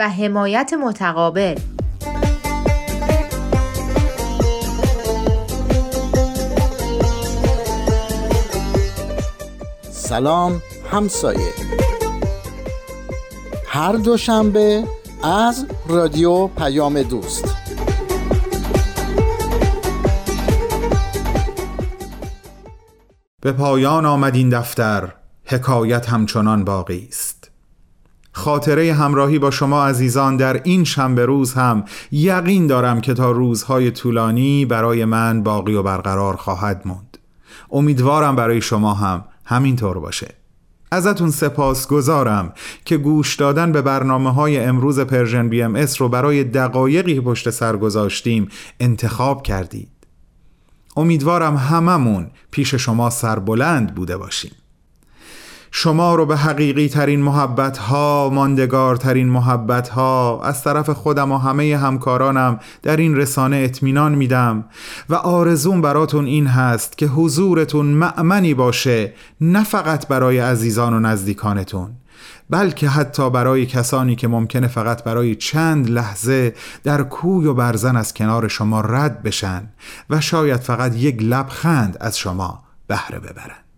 و 0.00 0.08
حمایت 0.08 0.72
متقابل. 0.72 1.58
سلام 9.90 10.62
همسایه. 10.90 11.52
هر 13.66 13.92
دوشنبه 13.92 14.84
از 15.22 15.66
رادیو 15.88 16.46
پیام 16.46 17.02
دوست. 17.02 17.56
به 23.40 23.52
پایان 23.52 24.06
آمد 24.06 24.34
این 24.34 24.48
دفتر 24.48 25.12
حکایت 25.44 26.08
همچنان 26.08 26.64
باقی 26.64 27.06
است. 27.08 27.29
خاطره 28.32 28.92
همراهی 28.92 29.38
با 29.38 29.50
شما 29.50 29.86
عزیزان 29.86 30.36
در 30.36 30.60
این 30.64 30.84
شنبه 30.84 31.26
روز 31.26 31.52
هم 31.52 31.84
یقین 32.12 32.66
دارم 32.66 33.00
که 33.00 33.14
تا 33.14 33.30
روزهای 33.30 33.90
طولانی 33.90 34.64
برای 34.64 35.04
من 35.04 35.42
باقی 35.42 35.74
و 35.74 35.82
برقرار 35.82 36.36
خواهد 36.36 36.82
موند. 36.84 37.18
امیدوارم 37.70 38.36
برای 38.36 38.60
شما 38.60 38.94
هم 38.94 39.24
همینطور 39.44 39.98
باشه. 39.98 40.34
ازتون 40.92 41.30
سپاس 41.30 41.88
گذارم 41.88 42.52
که 42.84 42.96
گوش 42.96 43.36
دادن 43.36 43.72
به 43.72 43.82
برنامه 43.82 44.32
های 44.32 44.58
امروز 44.58 45.00
Persian 45.00 45.48
BMS 45.48 46.00
رو 46.00 46.08
برای 46.08 46.44
دقایقی 46.44 47.20
پشت 47.20 47.50
سر 47.50 47.76
گذاشتیم 47.76 48.48
انتخاب 48.80 49.42
کردید. 49.42 49.88
امیدوارم 50.96 51.56
هممون 51.56 52.30
پیش 52.50 52.74
شما 52.74 53.10
سربلند 53.10 53.94
بوده 53.94 54.16
باشیم. 54.16 54.52
شما 55.70 56.14
رو 56.14 56.26
به 56.26 56.36
حقیقی 56.36 56.88
ترین 56.88 57.22
محبت 57.22 57.78
ها 57.78 58.30
ماندگار 58.32 58.96
ترین 58.96 59.28
محبت 59.28 59.88
ها 59.88 60.42
از 60.44 60.64
طرف 60.64 60.90
خودم 60.90 61.32
و 61.32 61.38
همه 61.38 61.76
همکارانم 61.76 62.60
در 62.82 62.96
این 62.96 63.16
رسانه 63.16 63.56
اطمینان 63.56 64.14
میدم 64.14 64.64
و 65.08 65.14
آرزون 65.14 65.80
براتون 65.80 66.26
این 66.26 66.46
هست 66.46 66.98
که 66.98 67.06
حضورتون 67.06 67.86
معمنی 67.86 68.54
باشه 68.54 69.12
نه 69.40 69.64
فقط 69.64 70.08
برای 70.08 70.38
عزیزان 70.38 70.94
و 70.94 71.00
نزدیکانتون 71.00 71.90
بلکه 72.50 72.88
حتی 72.88 73.30
برای 73.30 73.66
کسانی 73.66 74.16
که 74.16 74.28
ممکنه 74.28 74.66
فقط 74.66 75.04
برای 75.04 75.34
چند 75.34 75.90
لحظه 75.90 76.54
در 76.84 77.02
کوی 77.02 77.46
و 77.46 77.54
برزن 77.54 77.96
از 77.96 78.14
کنار 78.14 78.48
شما 78.48 78.80
رد 78.80 79.22
بشن 79.22 79.62
و 80.10 80.20
شاید 80.20 80.60
فقط 80.60 80.96
یک 80.96 81.22
لبخند 81.22 81.96
از 82.00 82.18
شما 82.18 82.62
بهره 82.86 83.18
ببرن. 83.18 83.69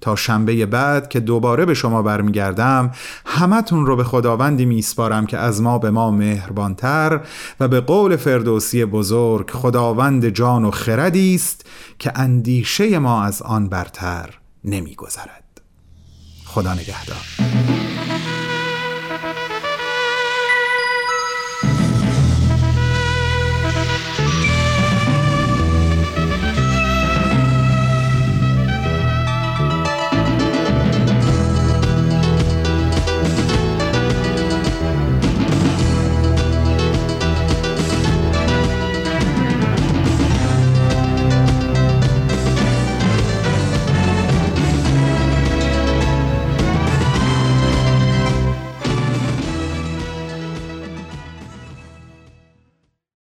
تا 0.00 0.16
شنبه 0.16 0.66
بعد 0.66 1.08
که 1.08 1.20
دوباره 1.20 1.64
به 1.64 1.74
شما 1.74 2.02
برمیگردم 2.02 2.90
همتون 3.26 3.86
رو 3.86 3.96
به 3.96 4.04
خداوندی 4.04 4.64
میسپارم 4.64 5.26
که 5.26 5.38
از 5.38 5.62
ما 5.62 5.78
به 5.78 5.90
ما 5.90 6.10
مهربانتر 6.10 7.20
و 7.60 7.68
به 7.68 7.80
قول 7.80 8.16
فردوسی 8.16 8.84
بزرگ 8.84 9.50
خداوند 9.50 10.28
جان 10.28 10.64
و 10.64 10.70
خردی 10.70 11.34
است 11.34 11.66
که 11.98 12.12
اندیشه 12.14 12.98
ما 12.98 13.24
از 13.24 13.42
آن 13.42 13.68
برتر 13.68 14.38
نمیگذرد. 14.64 15.60
خدا 16.44 16.74
نگهدار. 16.74 17.77